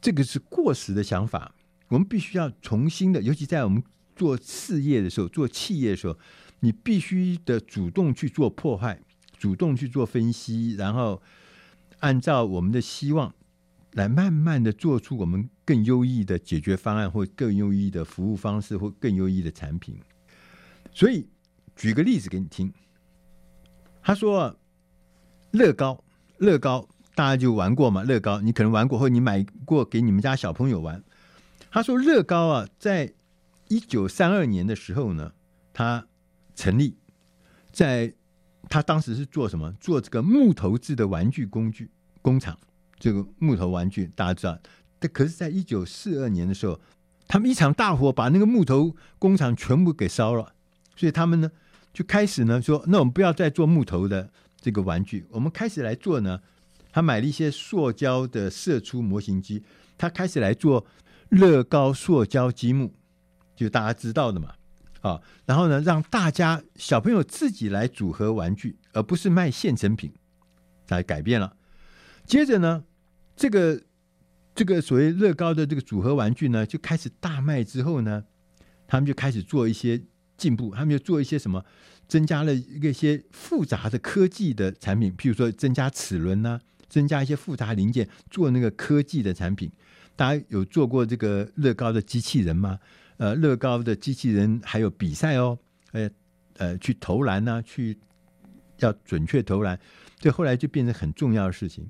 [0.00, 1.54] 这个是过时的想法。
[1.88, 3.82] 我们必须要重新的，尤其在我们
[4.16, 6.18] 做事业的时候、做企业的时候，
[6.60, 8.98] 你必须的主动去做破坏，
[9.36, 11.20] 主动去做分析，然后
[11.98, 13.34] 按照我们的希望
[13.92, 19.98] 来慢慢的做出我们更优异的解决方案，或更优异的服务方式，或更优异的产品。
[20.92, 21.28] 所以，
[21.76, 22.72] 举个例子给你听。
[24.02, 24.58] 他说
[25.52, 26.02] ：“乐高，
[26.42, 28.02] 乐高，大家就玩过嘛？
[28.02, 31.02] 乐高，你可能玩过，或你买过给你们家小朋友玩。”
[31.70, 33.12] 他说：“乐高啊，在
[33.68, 35.32] 一九三二年的时候呢，
[35.72, 36.04] 他
[36.56, 36.96] 成立，
[37.70, 38.12] 在
[38.68, 39.72] 他当时是做什么？
[39.80, 41.88] 做这个木头制的玩具工具
[42.20, 42.58] 工厂。
[42.98, 44.58] 这个木头玩具大家知道，
[44.98, 46.80] 但可是，在一九四二年的时候，
[47.28, 50.52] 他们一场大火把那个木头工厂全部给烧了，
[50.96, 51.50] 所以他们呢
[51.92, 54.30] 就开始呢说：“那我们不要再做木头的
[54.62, 56.40] 这个玩具，我们开始来做呢。”
[56.94, 59.62] 他买了一些塑胶的射出模型机，
[59.96, 60.86] 他开始来做
[61.30, 62.92] 乐高塑胶积木，
[63.56, 64.54] 就大家知道的嘛。
[65.00, 70.12] 啊，然后呢，让大家小朋友自己来组合玩具，而不是卖现成品，
[70.88, 71.56] 来改变了。
[72.26, 72.84] 接着呢，
[73.34, 73.82] 这个
[74.54, 78.22] 这个所谓乐高的这个组合玩具呢，就开始大卖之后呢，
[78.86, 80.00] 他们就开始做一些
[80.36, 81.64] 进步，他们就做一些什么，
[82.12, 89.72] 增加了一些复杂的科技的产品，譬如说增加齿轮呐、增加一些复杂零件，做那个科技的产品。
[90.14, 92.78] 大家有做过这个乐高的机器人吗？
[93.16, 95.58] 呃，乐高的机器人还有比赛哦，
[95.92, 96.10] 呃
[96.58, 97.96] 呃，去投篮呐、去
[98.80, 99.80] 要准确投篮，
[100.18, 101.88] 这后来就变成很重要的事情。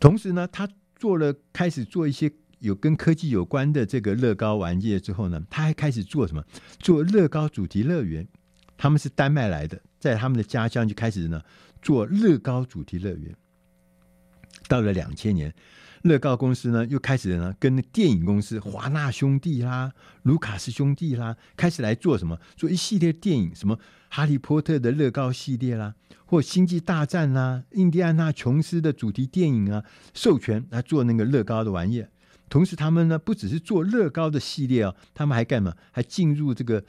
[0.00, 6.42] 同时呢，他做了开始做一些有跟科技有关的这个乐高玩具之后呢，他还开始做什么？
[6.80, 8.26] 做乐高主题乐园。
[8.76, 11.42] 他们是丹麦来的，在他们的家乡就开始呢
[11.80, 13.34] 做乐高主题乐园。
[14.68, 15.54] 到了两千年。
[16.02, 19.90] 乐高公司呢，又开始呢跟电影公司华纳兄弟啦、
[20.24, 22.38] 卢卡斯兄弟啦，开始来做什么？
[22.56, 23.78] 做一系列电影，什么
[24.10, 25.94] 哈利波特的乐高系列啦，
[26.26, 32.10] 或星际大战啦、印第安纳琼斯的主题电影啊，授权来做那个乐高的玩意儿。
[32.50, 35.74] 同时，他们呢不只是做乐高的系列哦，他们还干嘛？
[35.90, 36.84] 还进入这个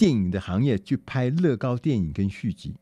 [0.00, 2.74] 电影的行业去拍乐高电影跟续集，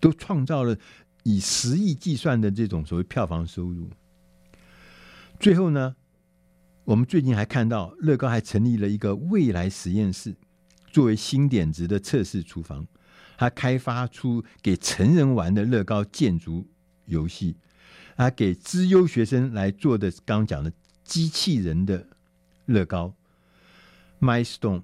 [0.00, 0.76] 都创造了
[1.22, 3.88] 以十亿计算的这种所谓票房收入。
[5.38, 5.94] 最后呢，
[6.82, 10.34] 我们最近还看到乐高还成立了一个未来实验室，
[10.90, 12.84] 作为新点子的测试厨房。
[13.36, 16.66] 他开发出给成人玩的乐高建筑
[17.06, 17.54] 游戏，
[18.16, 20.72] 啊，给资优学生来做的刚刚讲的
[21.04, 22.08] 机器人的
[22.66, 23.14] 乐高
[24.20, 24.82] Milestone。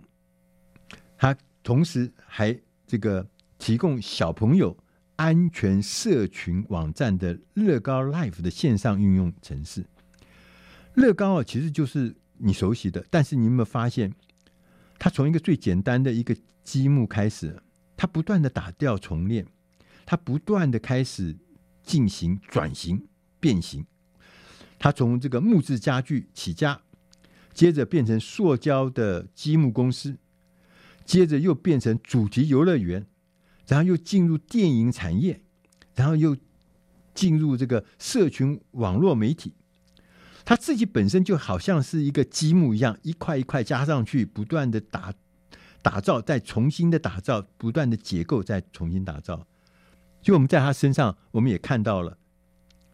[1.21, 4.75] 他同时还这个提供小朋友
[5.17, 9.85] 安全社群网站的乐高 Life 的线上应用程式。
[10.95, 14.15] 乐高啊，其实就是你熟悉的，但是你有没有发现，
[14.99, 17.55] 它从一个最简单的一个积木开始，
[17.99, 19.47] 它不断的打掉重练，
[20.07, 21.37] 它不断的开始
[21.83, 23.07] 进行转型
[23.39, 23.85] 变形。
[24.79, 26.81] 它从这个木质家具起家，
[27.53, 30.17] 接着变成塑胶的积木公司，
[31.11, 33.05] 接着又变成主题游乐园，
[33.67, 35.43] 然后又进入电影产业，
[35.97, 36.37] 然后又
[37.13, 39.55] 进入这个社群网络媒体。
[40.45, 45.13] 他自己本身就好像是一个积木一样，一块一块加上去，不断的打
[45.83, 49.45] 打造，再重新的打造，不断的结构，再重新打造。
[50.23, 52.17] 就我们在他身上，我们也看到了，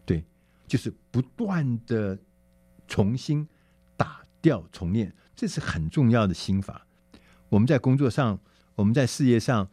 [0.07, 0.25] 对，
[0.67, 2.19] 就是不断的
[2.89, 3.47] 重新
[3.95, 6.86] 打掉重练，这是很重要的心法。
[7.49, 8.39] 我们在工作上，
[8.75, 9.69] 我们在事业上，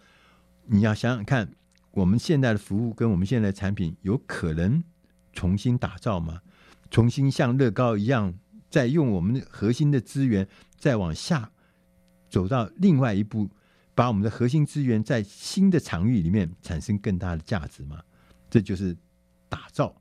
[0.66, 1.50] 你要想想看，
[1.92, 4.84] 我们现在的服务跟我们现在的产品，有可能
[5.32, 6.42] 重新打造吗？
[6.90, 8.34] 重新像乐高一样，
[8.70, 10.48] 再用我们的核心的资源
[10.78, 11.52] 再往下
[12.30, 13.50] 走到另外一步，
[13.96, 18.04] 把我们的核心资源在新的场域里面产生更大的价值吗？
[18.50, 18.96] 这就是
[19.50, 19.96] 打造，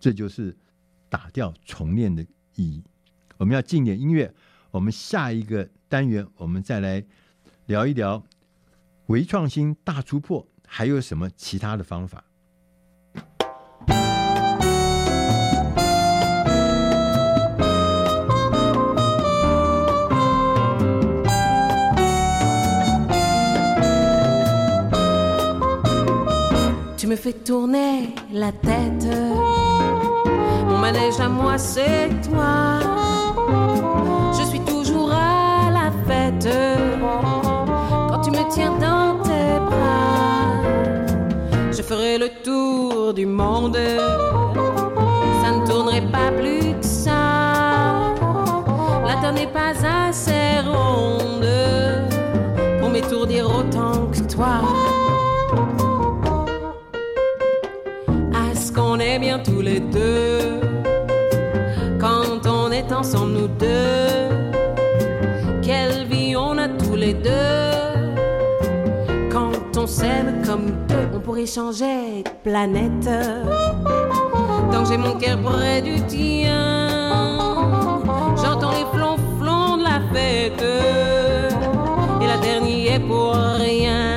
[0.00, 0.56] 这就是
[1.10, 2.22] 打掉重练的
[2.54, 2.82] 意义。
[3.36, 4.32] 我们要进点音乐，
[4.74, 7.04] 我们下一个单元我们再来
[7.66, 8.24] 聊一聊
[9.06, 12.24] 微创新大突破，还有什么其他的方法
[26.98, 29.06] ？Je fais tourner la tête.
[30.66, 33.03] Mon manège à moi, c'est toi.
[36.50, 40.62] Quand tu me tiens dans tes bras.
[41.72, 43.78] Je ferai le tour du monde.
[45.42, 48.14] Ça ne tournerait pas plus que ça.
[49.06, 49.72] La terre n'est pas
[50.08, 51.46] assez ronde
[52.80, 54.60] pour m'étourdir autant que toi.
[58.74, 60.60] qu'on est bien tous les deux.
[62.00, 64.43] Quand on est ensemble, nous deux.
[67.12, 67.30] Deux.
[69.30, 73.08] Quand on s'aime comme deux, on pourrait changer de planète.
[74.72, 77.36] Tant j'ai mon cœur près du tien,
[78.42, 80.64] j'entends les flonflons de la fête.
[82.22, 84.14] Et la dernière est pour rien.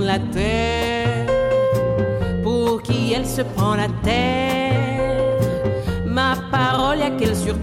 [0.00, 1.26] la terre.
[2.42, 5.14] Pour qui elle se prend la terre
[6.06, 7.54] Ma parole, y'a qu'elle sur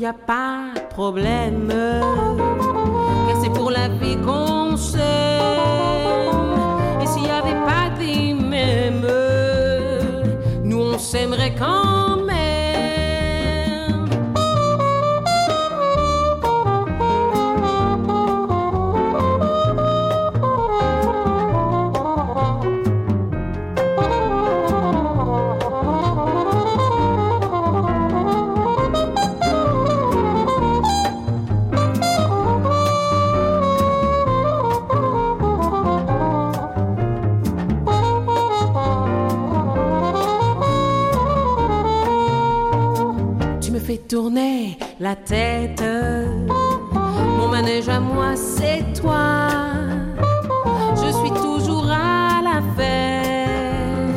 [0.00, 1.68] y a pas de problème.
[1.68, 5.00] Car c'est pour la vie qu'on s'aime.
[7.02, 8.32] Et s'il y avait pas des
[10.64, 11.99] nous on s'aimerait quand
[44.20, 45.82] tourner la tête.
[47.38, 49.48] Mon manège à moi, c'est toi.
[51.02, 54.14] Je suis toujours à la fête.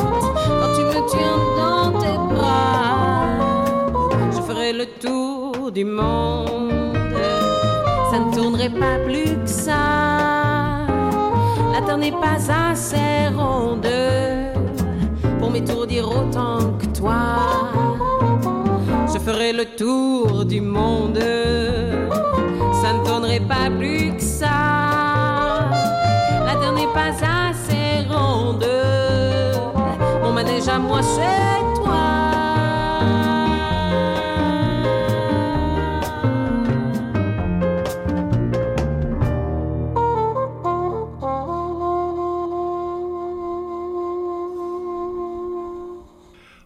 [0.59, 3.27] Quand tu me tiens dans tes bras,
[4.35, 7.13] je ferai le tour du monde.
[8.11, 10.85] Ça ne tournerait pas plus que ça.
[11.71, 12.39] La terre n'est pas
[12.69, 13.87] assez ronde
[15.39, 17.62] pour m'étourdir autant que toi
[19.52, 21.18] Je ferai le tour du monde.
[22.80, 25.68] Ça ne donnerait pas plus que ça.
[26.46, 27.10] La terre n'est pas
[27.50, 28.66] assez ronde.
[30.22, 32.06] Mon manège à moi, c'est toi.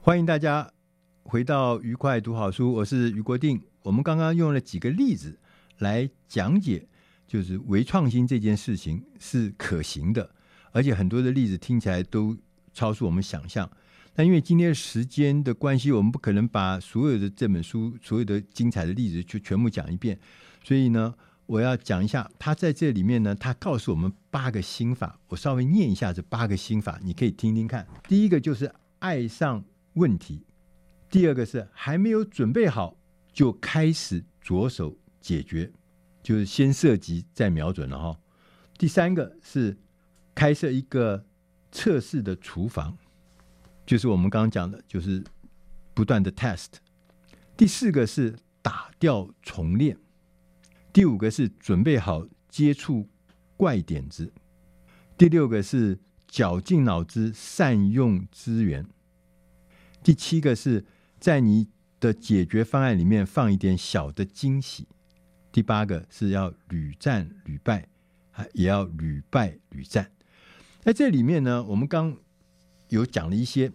[0.05, 0.69] 欢迎大家
[1.30, 3.62] 回到愉快读好书，我是余国定。
[3.84, 5.38] 我们刚刚用了几个例子
[5.80, 6.88] 来讲解，
[7.28, 10.30] 就是微创新这件事情是可行的，
[10.72, 12.38] 而且很多的例子听起来都
[12.72, 13.70] 超出我们想象。
[14.14, 20.18] 但因为今天时间的关系，我们不可能把所有的这本书所有的精彩的例子就全部讲一遍，
[20.64, 21.14] 所以呢，
[21.46, 22.32] 我要讲一下。
[22.40, 27.86] 他在这里面呢，他告诉我们八个心法，我稍微念一下这八个心法，你可以听听看。
[28.08, 29.62] 第一个就是爱上
[29.96, 30.46] 问题，
[31.10, 32.98] 第二个是还没有准备好
[33.32, 35.72] 就开始着手解决，
[36.22, 38.20] 就是先射击再瞄准了哈。
[38.78, 39.78] 第三个是
[40.36, 41.26] 开设一个
[41.72, 42.98] 测试的厨房，
[43.86, 45.24] 就是我们刚刚讲的，就是
[45.94, 46.74] 不断的 test。
[47.56, 49.98] 第四个是打掉重练，
[50.94, 53.08] 第五个是准备好接触
[53.56, 54.32] 怪点子，
[55.18, 58.86] 第六个是绞尽脑汁善用资源。
[60.04, 60.86] 第七个是
[61.20, 61.68] 在你
[62.00, 64.88] 的解决方案里面放一点小的惊喜。
[65.52, 67.88] 第八个是要屡战屡败，
[68.54, 70.12] 也要屡败屡战。
[70.82, 72.16] 在这里面呢，我们刚
[72.90, 73.72] 有讲了一些，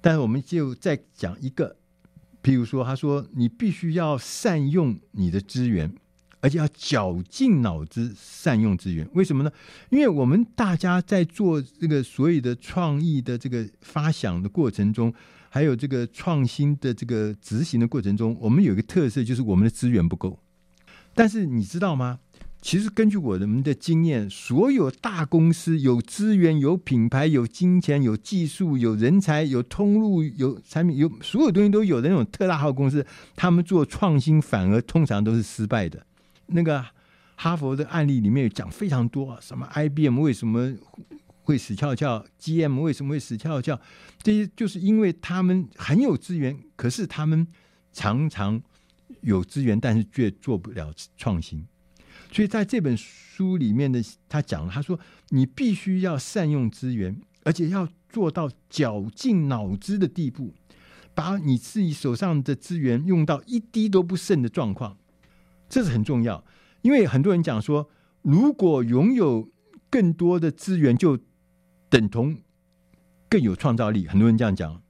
[0.00, 1.76] 但是我们就再讲一个。
[2.42, 5.94] 譬如说，他说你必须要善用你的资源，
[6.40, 9.08] 而且要绞尽脑汁善用资源。
[9.14, 9.52] 为什么呢？
[9.90, 15.14] 因为我们大家在做这个所有的创意的这个发想的过程中。
[15.48, 20.38] 还有这个创新的这个执行的过程中，我们有一个特色，就是我们的资源不够。
[21.14, 22.20] 但是你知道吗？
[22.60, 36.04] 其实根据我们的经验，所有大公司有资源、有品牌、有金钱、有技术、有人才、有通路、有产品、有所有东西都有的那种特大号公司，他们做创新反而通常都是失败的。
[36.46, 36.84] 那个
[37.36, 40.74] 哈佛的案例里面有讲非常多，什么 IBM 为什么
[41.48, 43.80] 会死翘翘？GM 为什么会死翘翘？
[44.22, 47.46] 这些就是因为他们很有资源，可是他们
[47.90, 48.60] 常常
[49.22, 51.66] 有资源，但是却做不了创新。
[52.30, 60.52] 所以在这本书里面的他讲了，他说你必须要善用资源，而且要做到绞尽脑汁的地步，
[61.14, 64.98] 把你自己手上的资源用到一滴都不剩的状况，
[65.66, 66.44] 这是很重要。
[66.82, 67.88] 因为很多人讲说，
[68.20, 69.50] 如果拥有
[69.88, 71.18] 更多的资源，就
[71.88, 72.36] 等同
[73.28, 74.80] 更有创造力，很多人这样讲，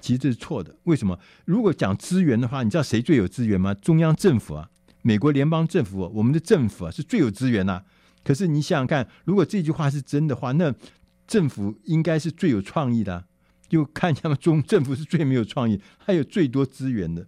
[0.00, 0.74] 其实这是错的。
[0.84, 1.18] 为什么？
[1.44, 3.74] 如果讲资源的话，你知道谁最有资源吗？
[3.74, 4.70] 中央政府啊，
[5.02, 7.82] 美国联邦政府，我们的政府啊是最有资源呐。
[8.24, 10.74] 可是你想想看，如果这句话是真的话，那
[11.26, 13.24] 政府应该是最有创意的。
[13.68, 17.26] 就看一下嘛，中政府是最没有创意，还有最多资源的。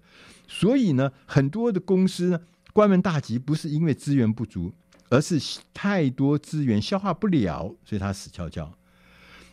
[0.48, 2.40] 所以呢，很多的公司呢
[2.72, 4.72] 关门大吉，不是因为资源不足，
[5.10, 5.38] 而是
[5.74, 8.72] 太多资源消化不了，所以它死翘翘。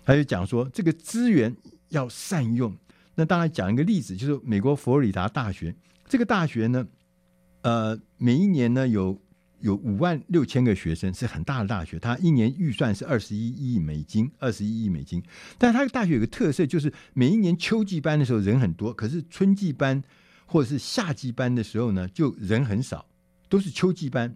[0.07, 1.53] 他就讲说，这个资源
[1.89, 2.73] 要善用。
[3.15, 5.75] 那当然讲一个例子，就是美国佛罗里达大学。
[6.07, 6.87] 这个大学呢，
[7.63, 9.21] 呃，每一年呢有
[9.59, 11.99] 有五万六千个学生，是很大的大学。
[11.99, 15.21] 它一年预算是二十一亿美金，二十一亿美金。
[15.57, 20.01] 但它的大学有个特色，就是每一年秋季班的时候人很多，可是春季班
[20.45, 23.05] 或者是夏季班的时候呢，就人很少，
[23.49, 24.33] 都是秋季班。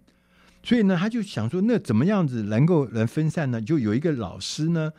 [0.62, 3.62] 所以呢，他就想说，那怎么样子能够能分散呢？
[3.62, 4.92] 就有一个老师呢，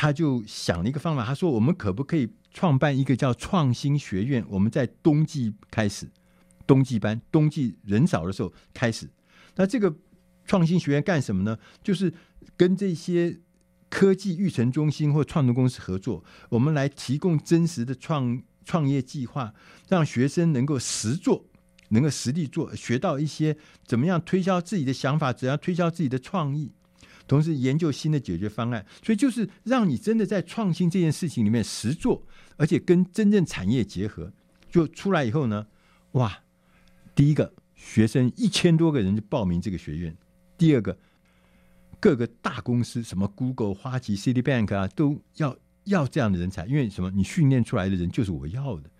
[0.00, 4.44] 他就想了一个方法，他说，我们可不可以创办一个叫创新学院？
[4.48, 6.08] 我们在冬季开始，
[6.68, 9.10] 冬季班，冬季人少的时候开始。
[9.56, 9.92] 那这个
[10.46, 11.58] 创新学院干什么呢？
[11.82, 12.14] 就是
[12.56, 13.40] 跟这些
[13.90, 19.52] 科技育成中心或创投公司合作，我们来提供真实的创创业计划，
[19.88, 21.44] 让学生能够实做。
[21.90, 26.70] 能够实地做，学到一些怎么样推销自己的想法，怎样推销自己的创意，
[27.28, 28.84] 同时研究新的解决方案。
[29.04, 32.26] 所以就是让你真的在创新这件事情里面实做，
[32.56, 34.32] 而且跟真正产业结合。
[34.68, 35.66] 就出来以后呢，
[36.12, 36.40] 哇，
[37.14, 40.12] 第一个学生一千多个人就报名这个学院；
[40.56, 40.98] 第二个，
[42.00, 47.10] 各个大公司什么 Google、花旗、Citibank 啊，都要要这样的人才，因为什么？
[47.10, 48.90] 你训练出来的人就是我要的。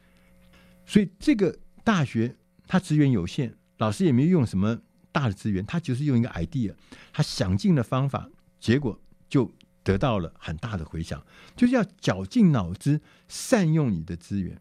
[0.87, 2.37] 所以这个大学。
[2.71, 4.79] 它资源有限，老师也没用什么
[5.19, 6.73] 大的资源，他就是用一个 idea，
[7.13, 9.53] 他想尽了方法，结果就
[9.83, 11.21] 得到了很大的回响。
[11.57, 14.61] 就是要绞尽脑汁，善用你的资源。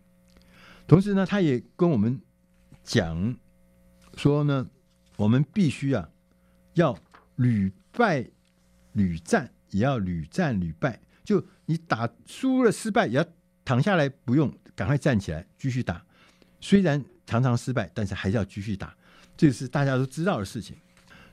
[0.88, 2.20] 同时呢，他也跟我们
[2.84, 3.38] 讲
[4.16, 4.68] 说呢，
[5.18, 6.10] 我们必须啊，
[6.74, 6.98] 要
[7.36, 8.28] 屡败
[8.94, 11.00] 屡战，也要屡战屡败。
[11.24, 13.26] 就你打输了失败，也要
[13.64, 16.04] 躺下来，不用赶快站起来继续打，
[16.60, 17.06] 虽然。
[17.30, 18.96] 常常失败，但是还是要继续打，
[19.38, 20.76] 这是大家都知道的事情。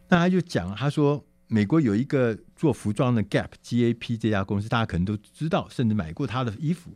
[0.09, 6.93] 那他就讲，他说美国有一个做服装的 Gap G-A-P 这家公司，大家可能都知道，甚至买过他的衣服。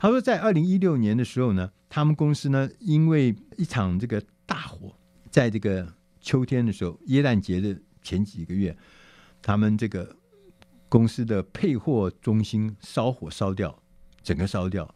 [0.00, 4.94] 他说，在二零一六年的时候呢，他们公司呢，因为一场这个大火，
[5.30, 8.76] 在这个秋天的时候，耶诞节的前几个月，
[9.42, 10.16] 他们这个
[10.88, 13.82] 公司的配货中心烧火烧掉，
[14.22, 14.94] 整个烧掉。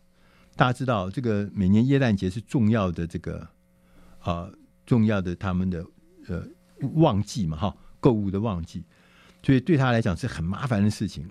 [0.55, 3.49] 大家知道，这个每年耶诞节是重要的这个
[4.21, 4.51] 啊、
[4.87, 5.87] 重要的他们的
[6.29, 6.47] 呃
[6.95, 8.85] 旺季嘛，哈，购物的旺季，
[9.43, 11.29] 所以对他来讲是很麻烦的事情。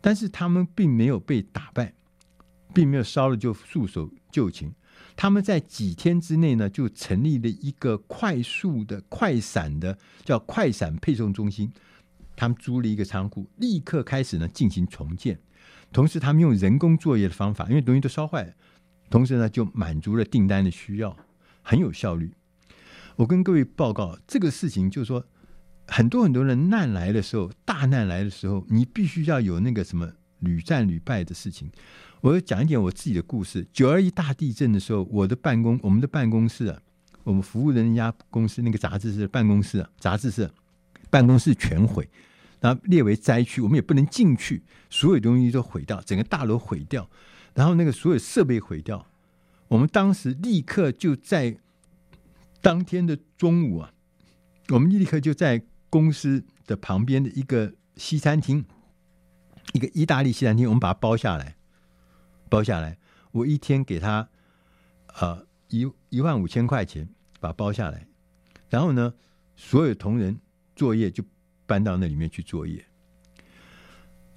[0.00, 1.94] 但是他们并没有被打败，
[2.74, 4.72] 并没有烧了就束手就擒。
[5.16, 11.70] 他们在几天之内呢，就成立了一个快速的快闪的叫快闪配送中心。
[12.36, 15.38] 他们租了一个仓库，立刻开始呢进行重建。
[15.92, 18.52] 同时，他们用人工作业的方法，因为东西都烧坏了，
[19.10, 21.14] 同时呢，就满足了订单的需要，
[21.62, 22.32] 很有效率。
[23.20, 25.22] 我跟各位报告这个事情，就是说，
[25.86, 31.70] 很多很多人难来的时候，大难来的时候，你必须要有那个什么屡战屡败的事情。
[32.22, 33.66] 我要讲一点我自己的故事。
[33.74, 36.80] 九二一大地震的时候，我的办公，我们的办公室啊，
[37.22, 40.50] 我们服务的那家公司那个杂志社办公室啊，杂志社
[41.10, 42.08] 办公室全毁。
[42.58, 47.06] 然后列为灾区，我们也不能进去，所有东西都毁掉，整个大楼毁掉，
[47.52, 49.06] 然后那个所有设备毁掉。
[49.68, 51.58] 我们当时立刻就在
[52.60, 53.92] 当天的中午啊，
[54.68, 58.64] 我们立刻就在公司的旁边的一个西餐厅，
[59.72, 61.56] 一个意大利西餐厅，我们把它包下来，
[62.48, 62.98] 包下来。
[63.32, 64.28] 我一天给他
[65.20, 67.08] 呃一一万五千块钱，
[67.40, 68.06] 把它包下来。
[68.68, 69.14] 然后呢，
[69.56, 70.38] 所有同仁
[70.74, 71.24] 作业就。
[71.66, 72.84] 搬到那里面去作业，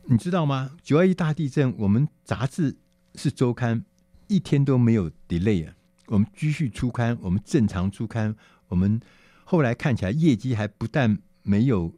[0.03, 0.78] 你知道吗？
[0.84, 2.78] 九二一大地震，我们杂志
[3.15, 3.84] 是周刊，
[4.28, 5.74] 一天都没有 delay 啊。
[6.14, 8.36] 我们继续出刊，我们正常出刊。
[8.68, 9.01] 我们
[9.43, 11.91] 后来看起来业绩还不但没有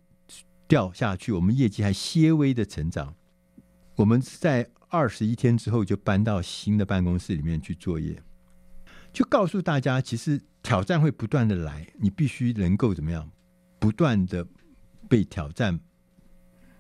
[0.70, 3.14] 掉下去，我们业绩还些微的成长。
[3.98, 8.24] 我们在二十一天之后就搬到新的办公室里面去作业，
[9.12, 13.30] 就告诉大家，其实挑战会不断的来，你必须能够怎么样，
[13.80, 14.48] 不断的。
[15.08, 15.80] 被挑战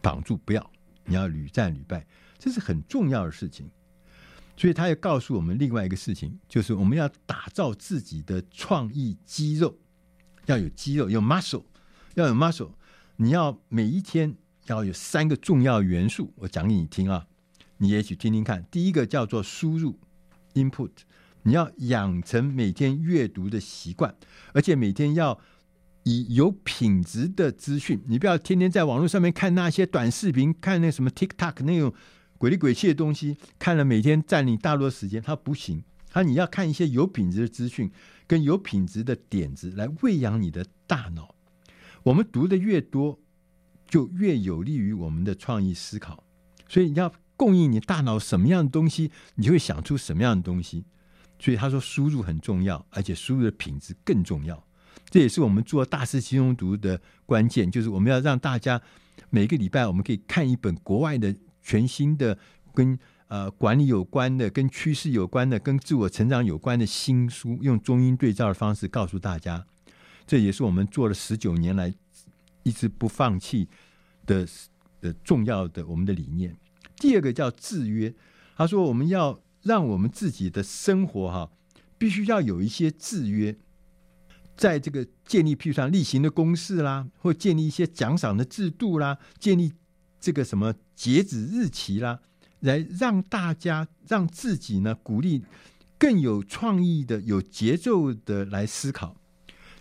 [0.01, 0.71] 绑住，不要，
[1.05, 2.03] 你要屡战屡败，
[2.39, 3.69] 这是很重要的事情。
[4.57, 9.77] 所以，他也告诉我们另外一个事情，就是我们要打造自己的创意肌肉，
[10.45, 11.63] 要有肌肉，有 muscle，
[12.15, 12.71] 要有 muscle。
[13.17, 14.35] 你要每一天
[14.67, 17.27] 要有三个重要元素，我讲给你听啊，
[17.77, 18.65] 你也许听听看。
[18.69, 19.99] 第一个叫做输入
[20.53, 20.91] （input），
[21.43, 24.15] 你要养成每天阅读的习惯，
[24.53, 25.39] 而且每天要。
[26.07, 31.91] 以有品质的资讯，你不要天天在网络上面看那些短视频，看那什么 TikTok 那种
[32.45, 35.83] 鬼里鬼气的东西，看了每天占你大多时间，它不行。
[36.11, 37.89] 它你要看一些有品质的资讯，
[38.27, 41.33] 跟有品质的点子来喂养你的大脑。
[42.03, 43.19] 我们读的越多，
[43.87, 46.23] 就越有利于我们的创意思考。
[46.69, 50.85] 所以你要供应你大脑什么样的东西，你就会想出什么样的东西。
[51.39, 54.63] 所以他说输入很重要，而且输入的品质更重要。
[55.09, 58.79] 这也是我们做大师轻松读的关键，就是我们要让大家
[59.31, 61.35] 每个礼拜我们可以看一本国外的
[61.65, 62.37] 全新的
[62.75, 62.97] 跟
[63.27, 69.65] 呃管理有关的、跟趋势有关的、跟自我成长有关的新书，用中英对照的方式告诉大家。
[70.27, 71.91] 这也是我们做了十九年来
[72.61, 73.67] 一直不放弃
[74.27, 74.47] 的
[75.01, 76.55] 的重要的我们的理念。
[76.97, 78.13] 第二个叫制约，
[78.55, 81.51] 他说我们要让我们自己的生活哈，
[81.97, 83.57] 必须要有一些制约，
[84.55, 89.73] 在这个建立，譬如说例行的公事啦，或建立一些奖赏的制度啦，建立
[90.19, 92.19] 这个什么截止日期啦，
[92.61, 95.43] 来让大家让自己呢鼓励
[95.97, 99.15] 更有创意的、有节奏的来思考。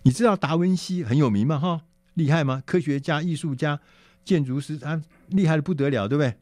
[0.03, 1.59] 你知道达文西很有名吗？
[1.59, 1.83] 哈，
[2.15, 2.63] 厉害吗？
[2.67, 3.81] 科学家、艺术家、
[4.25, 6.35] 建筑师，他厉害的不得了，对不对？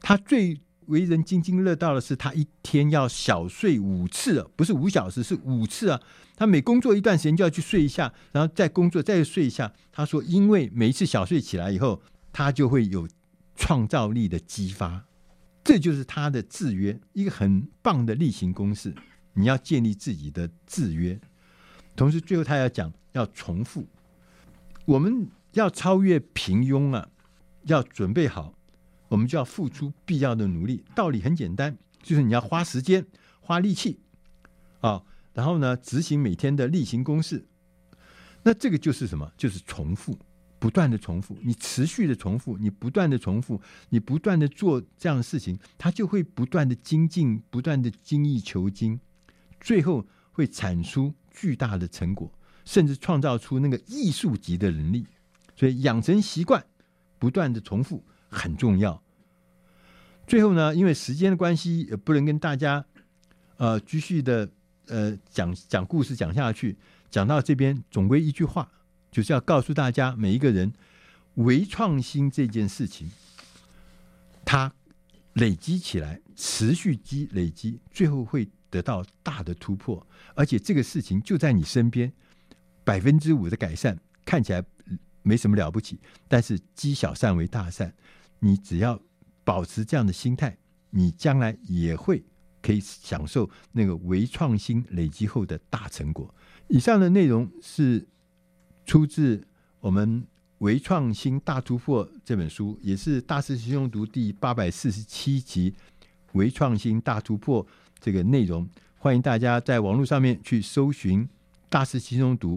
[0.00, 6.00] 他最为人津津乐道的是，他一天要小睡五次，不是五小时，是五次啊。
[6.36, 9.72] 他每工作一段时间就要去睡一下，然后再工作再睡一下。
[9.90, 12.00] 他说，因为每一次小睡起来以后，
[12.38, 13.08] 他就会有
[13.56, 15.04] 创造力的激发，
[15.64, 18.94] 这就是他的制约，一个很棒的例行公事。
[19.32, 21.20] 你要建立自己的制约。
[21.96, 23.88] 同时，最后他要讲要重复，
[24.84, 27.08] 我们要超越平庸啊，
[27.64, 28.54] 要准备好，
[29.08, 30.84] 我们就要付出必要的努力。
[30.94, 33.04] 道理很简单，就是你要花时间、
[33.40, 33.98] 花力气
[34.80, 35.02] 啊，
[35.34, 37.48] 然后呢，执行每天的例行公事。
[38.44, 39.32] 那这个就是什么？
[39.36, 40.16] 就是重复，
[40.58, 49.00] 不断的重复，你持续的重复，你不断的重复，你不断的做这样的事情，它就会不断的精进，不断的精益求精，
[49.60, 51.14] 最后会产出。
[51.40, 52.28] 巨大的成果，
[52.64, 55.06] 甚至创造出那个艺术级的能力。
[55.54, 56.66] 所以养成习惯，
[57.16, 59.00] 不断的重复很重要。
[60.26, 62.84] 最后呢，因为时间的关系，也不能跟大家
[63.56, 64.50] 呃继续的
[64.88, 66.76] 呃讲讲故事讲下去。
[67.08, 68.68] 讲到这边，总归一句话，
[69.10, 70.72] 就是要告诉大家，每一个人
[71.34, 73.10] 微创新这件事情，
[74.44, 74.72] 它
[75.34, 78.48] 累积起来，持续积累积，最后会。
[78.70, 82.12] 得到大的突破，而且这个事情就在你身边，
[82.84, 84.62] 百分之五的改善看起来
[85.22, 85.98] 没什么了不起，
[86.28, 87.94] 但是积小善为大善，
[88.40, 89.00] 你只要
[89.42, 90.58] 保持这样的心态，
[90.90, 92.22] 你将来也会
[92.60, 96.34] 可以享受那个微创新累积后的大成果。
[96.68, 98.06] 以上的内容是
[98.88, 99.46] 出自
[99.80, 100.22] 我们
[100.60, 105.70] 《微创新大突破》这本书，也是大师轻松读第八百四十七集
[106.32, 107.62] 《微创新大突破》。
[108.00, 108.66] 这个内容，
[108.96, 111.22] 欢迎大家在网络上面去搜寻
[111.68, 112.56] 《大师轻松读》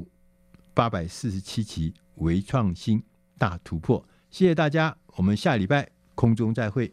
[0.74, 3.04] 八百四十七集微创新
[3.38, 4.02] 大突破。
[4.30, 6.90] 谢谢大家，我们下礼拜空中再会。